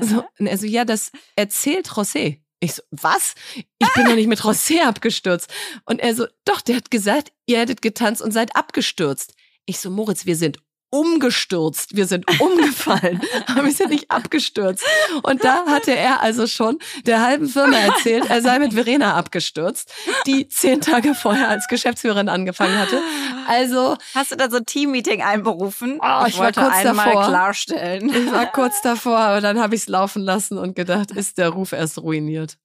[0.00, 2.40] so, und er so, ja, das erzählt José.
[2.60, 3.34] Ich so, was?
[3.54, 5.52] Ich bin doch nicht mit José abgestürzt.
[5.84, 9.34] Und er so, doch, der hat gesagt, ihr hättet getanzt und seid abgestürzt.
[9.66, 10.58] Ich so, Moritz, wir sind
[10.90, 11.96] umgestürzt.
[11.96, 14.84] Wir sind umgefallen, aber wir sind nicht abgestürzt.
[15.22, 19.92] Und da hatte er also schon der halben Firma erzählt, er sei mit Verena abgestürzt,
[20.26, 23.02] die zehn Tage vorher als Geschäftsführerin angefangen hatte.
[23.46, 25.98] Also hast du da so ein Teammeeting einberufen?
[26.02, 27.26] Oh, ich, ich war kurz davor.
[27.26, 28.08] klarstellen.
[28.10, 31.50] Ich war kurz davor, aber dann habe ich es laufen lassen und gedacht, ist der
[31.50, 32.56] Ruf erst ruiniert.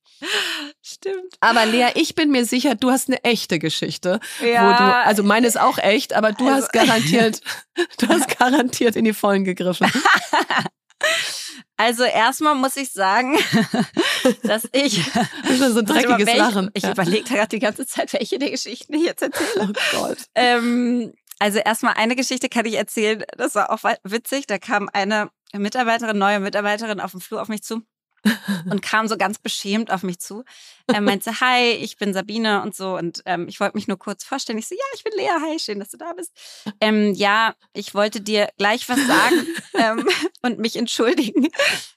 [0.81, 1.35] Stimmt.
[1.39, 4.19] Aber Lea, ich bin mir sicher, du hast eine echte Geschichte.
[4.41, 4.77] Ja.
[4.77, 7.41] Du, also meine ist auch echt, aber du also, hast garantiert,
[7.97, 9.91] du hast garantiert in die Vollen gegriffen.
[11.75, 13.37] Also erstmal muss ich sagen,
[14.43, 15.03] dass ich
[15.43, 16.67] das ist so ein dreckiges mal, Lachen.
[16.73, 16.91] Ich, ich ja.
[16.91, 19.69] überlege gerade die ganze Zeit, welche der Geschichten ich jetzt erzähle.
[19.69, 20.17] Oh Gott.
[20.35, 23.23] Ähm, also erstmal eine Geschichte kann ich erzählen.
[23.37, 24.45] Das war auch witzig.
[24.47, 27.81] Da kam eine Mitarbeiterin, neue Mitarbeiterin auf dem Flur auf mich zu
[28.69, 30.43] und kam so ganz beschämt auf mich zu.
[30.87, 32.95] Er meinte, hi, ich bin Sabine und so.
[32.95, 34.59] Und ähm, ich wollte mich nur kurz vorstellen.
[34.59, 36.31] Ich so, ja, ich bin Lea, hi, schön, dass du da bist.
[36.79, 40.07] Ähm, ja, ich wollte dir gleich was sagen ähm,
[40.41, 41.49] und mich entschuldigen.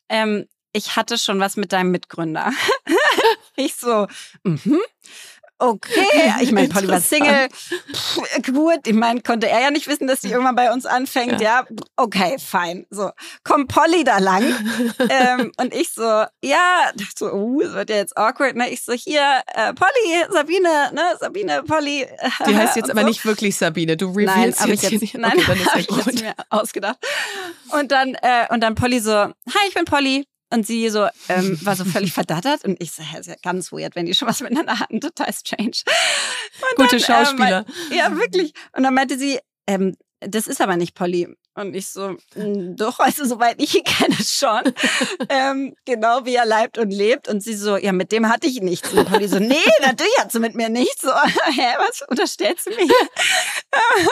[0.08, 2.52] Ähm, ich hatte schon was mit deinem Mitgründer.
[3.56, 4.06] ich so,
[4.42, 4.60] mhm.
[4.64, 4.80] Mm
[5.58, 6.32] okay.
[6.40, 7.48] Ich meine, Polly war Single.
[7.92, 8.18] Pff,
[8.52, 11.40] gut, ich meine, konnte er ja nicht wissen, dass sie irgendwann bei uns anfängt.
[11.40, 11.66] Ja, ja.
[11.96, 12.86] okay, fein.
[12.90, 13.10] So,
[13.44, 14.44] kommt Polly da lang.
[15.08, 16.02] ähm, und ich so,
[16.42, 18.56] ja, dachte so, uh, das wird ja jetzt awkward.
[18.56, 18.70] Ne?
[18.70, 22.06] Ich so, hier, äh, Polly, Sabine, ne, Sabine, Polly.
[22.46, 23.08] Die heißt jetzt aber so.
[23.08, 23.96] nicht wirklich Sabine.
[23.96, 25.14] Du revealst nein, jetzt, ich jetzt nicht.
[25.14, 26.14] Nein, okay, dann ist ja gut.
[26.14, 26.98] Ich mir ausgedacht.
[27.72, 30.26] Und dann, äh, und dann Polly so, hi, ich bin Polly.
[30.52, 33.72] Und sie so ähm, war so völlig verdattert und ich so, hä, ist ja ganz
[33.72, 35.82] weird, wenn die schon was miteinander hatten, total strange.
[36.70, 37.64] Und Gute dann, Schauspieler.
[37.90, 38.52] Ähm, ja, wirklich.
[38.72, 41.28] Und dann meinte sie, ähm, das ist aber nicht Polly.
[41.54, 44.60] Und ich so, hm, doch, also soweit ich ihn kenne schon.
[45.30, 47.28] ähm, genau wie er leibt und lebt.
[47.28, 48.92] Und sie so, ja, mit dem hatte ich nichts.
[48.92, 51.00] Und Polly so, nee, natürlich hat sie mit mir nichts.
[51.00, 52.94] So, hä, was unterstellst du mir?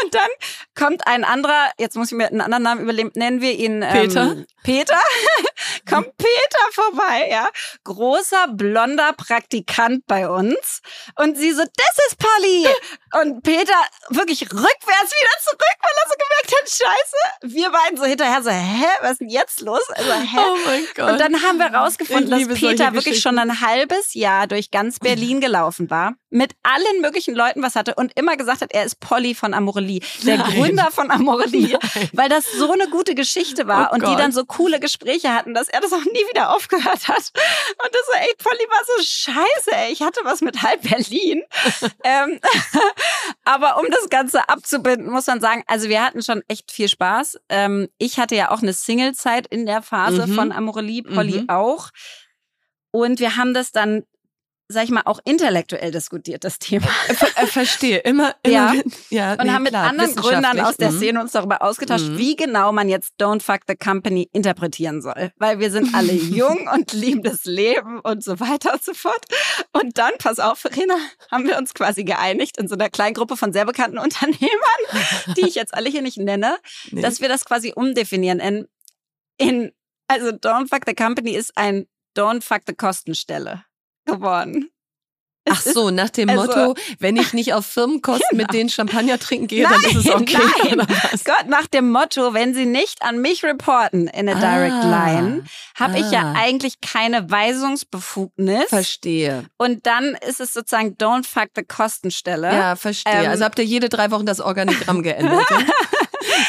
[0.03, 0.28] und dann
[0.74, 3.93] kommt ein anderer, jetzt muss ich mir einen anderen Namen überlegen, nennen wir ihn ähm,
[3.93, 4.37] Peter.
[4.62, 5.01] Peter.
[5.89, 7.49] Kommt Peter vorbei, ja.
[7.85, 10.81] Großer, blonder Praktikant bei uns.
[11.16, 12.66] Und sie so, das ist Polly.
[13.20, 13.75] Und Peter
[14.11, 18.51] wirklich rückwärts wieder zurück, weil er so gemerkt hat, scheiße, wir beiden so hinterher so,
[18.51, 19.83] hä, was ist denn jetzt los?
[19.91, 20.39] Also, hä?
[20.39, 21.12] Oh mein Gott.
[21.12, 25.41] Und dann haben wir rausgefunden, dass Peter wirklich schon ein halbes Jahr durch ganz Berlin
[25.41, 29.35] gelaufen war, mit allen möglichen Leuten was hatte und immer gesagt hat, er ist Polly
[29.35, 30.55] von Amorelie, der Nein.
[30.55, 31.79] Gründer von Amorelie,
[32.12, 34.12] weil das so eine gute Geschichte war oh und Gott.
[34.12, 37.31] die dann so coole Gespräche hatten, dass er das auch nie wieder aufgehört hat.
[37.83, 41.43] Und das so, ey, Polly war so scheiße, ey, ich hatte was mit halb Berlin.
[42.05, 42.41] ähm,
[43.45, 47.05] aber um das Ganze abzubinden, muss man sagen, also wir hatten schon echt viel Spaß.
[47.05, 47.39] Spaß.
[47.49, 50.35] Ähm, ich hatte ja auch eine Single-Zeit in der Phase mhm.
[50.35, 51.49] von Amorelie, Polly mhm.
[51.49, 51.91] auch.
[52.91, 54.05] Und wir haben das dann
[54.69, 56.87] sag ich mal, auch intellektuell diskutiert, das Thema.
[57.15, 58.83] Ver äh, verstehe, immer, immer ja.
[59.11, 60.97] ja und nee, haben mit klar, anderen Gründern aus der mhm.
[60.97, 62.19] Szene uns darüber ausgetauscht, mhm.
[62.19, 65.33] wie genau man jetzt Don't Fuck the Company interpretieren soll.
[65.37, 69.25] Weil wir sind alle jung und lieben das Leben und so weiter und so fort.
[69.73, 70.97] Und dann, pass auf, Verena,
[71.31, 75.05] haben wir uns quasi geeinigt in so einer kleinen Gruppe von sehr bekannten Unternehmern,
[75.37, 76.57] die ich jetzt alle hier nicht nenne,
[76.91, 77.03] nee.
[77.03, 78.67] dass wir das quasi umdefinieren in,
[79.37, 79.73] in
[80.09, 81.87] also Don't Fuck the Company ist ein
[82.17, 83.65] Don't Fuck the Kostenstelle
[84.05, 84.71] geworden.
[85.47, 88.43] Ach so, nach dem also, Motto, wenn ich nicht auf Firmenkosten genau.
[88.43, 90.39] mit denen Champagner trinken gehe, nein, dann ist es okay.
[90.75, 90.87] Nein.
[91.25, 95.45] Gott, nach dem Motto, wenn sie nicht an mich reporten in a Direct ah, Line,
[95.79, 95.99] habe ah.
[95.99, 96.35] ich ja ah.
[96.39, 98.69] eigentlich keine Weisungsbefugnis.
[98.69, 99.45] Verstehe.
[99.59, 102.51] Und dann ist es sozusagen Don't fuck the Kostenstelle.
[102.51, 103.13] Ja, verstehe.
[103.13, 105.45] Ähm, also habt ihr jede drei Wochen das Organigramm geändert.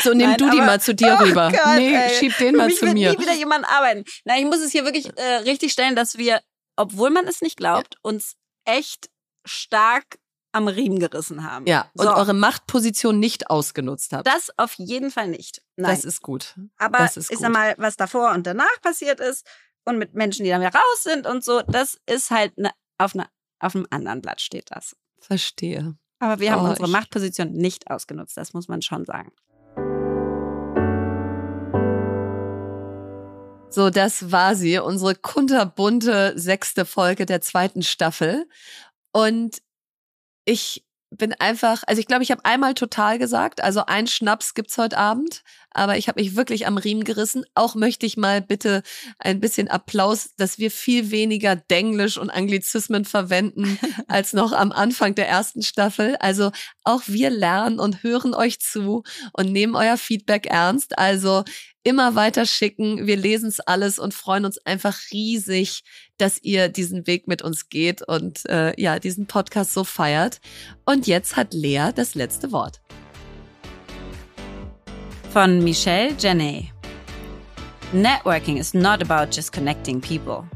[0.04, 1.52] So, nimm Nein, du die mal zu dir oh rüber.
[1.52, 2.10] Gott, nee, ey.
[2.18, 3.12] schieb den mal zu mir.
[3.12, 4.04] nie wieder jemand arbeiten.
[4.24, 6.40] Na, ich muss es hier wirklich äh, richtig stellen, dass wir
[6.76, 9.10] obwohl man es nicht glaubt, uns echt
[9.46, 10.20] stark
[10.52, 11.68] am Riemen gerissen haben.
[11.68, 12.16] Ja, und so.
[12.16, 14.26] eure Machtposition nicht ausgenutzt habt.
[14.26, 15.62] Das auf jeden Fall nicht.
[15.76, 15.92] Nein.
[15.92, 16.56] Das ist gut.
[16.78, 19.46] Aber das ist ich sag mal, was davor und danach passiert ist
[19.84, 23.16] und mit Menschen, die dann wieder raus sind und so, das ist halt ne, auf,
[23.16, 23.28] ne,
[23.60, 24.96] auf einem anderen Blatt steht das.
[25.20, 25.98] Verstehe.
[26.20, 29.34] Aber wir haben oh, unsere Machtposition nicht ausgenutzt, das muss man schon sagen.
[33.76, 38.48] So, das war sie, unsere kunterbunte sechste Folge der zweiten Staffel.
[39.12, 39.58] Und
[40.46, 44.78] ich bin einfach, also ich glaube, ich habe einmal total gesagt, also ein Schnaps gibt's
[44.78, 47.44] heute Abend, aber ich habe mich wirklich am Riemen gerissen.
[47.54, 48.82] Auch möchte ich mal bitte
[49.20, 55.16] ein bisschen Applaus, dass wir viel weniger Denglisch und Anglizismen verwenden als noch am Anfang
[55.16, 56.16] der ersten Staffel.
[56.22, 56.52] Also
[56.86, 59.04] auch wir lernen und hören euch zu
[59.34, 60.98] und nehmen euer Feedback ernst.
[60.98, 61.44] Also
[61.86, 63.08] immer weiter schicken.
[63.08, 65.84] Wir lesen es alles und freuen uns einfach riesig,
[66.18, 70.42] dass ihr diesen Weg mit uns geht und äh, ja, diesen Podcast so feiert.
[70.84, 72.82] Und jetzt hat Lea das letzte Wort.
[75.36, 76.72] von Michelle Janae.
[77.92, 80.48] Networking is not about just connecting people.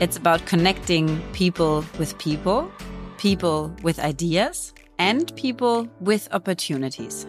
[0.00, 2.68] It's about connecting people with people,
[3.16, 7.28] people with ideas, and people with opportunities.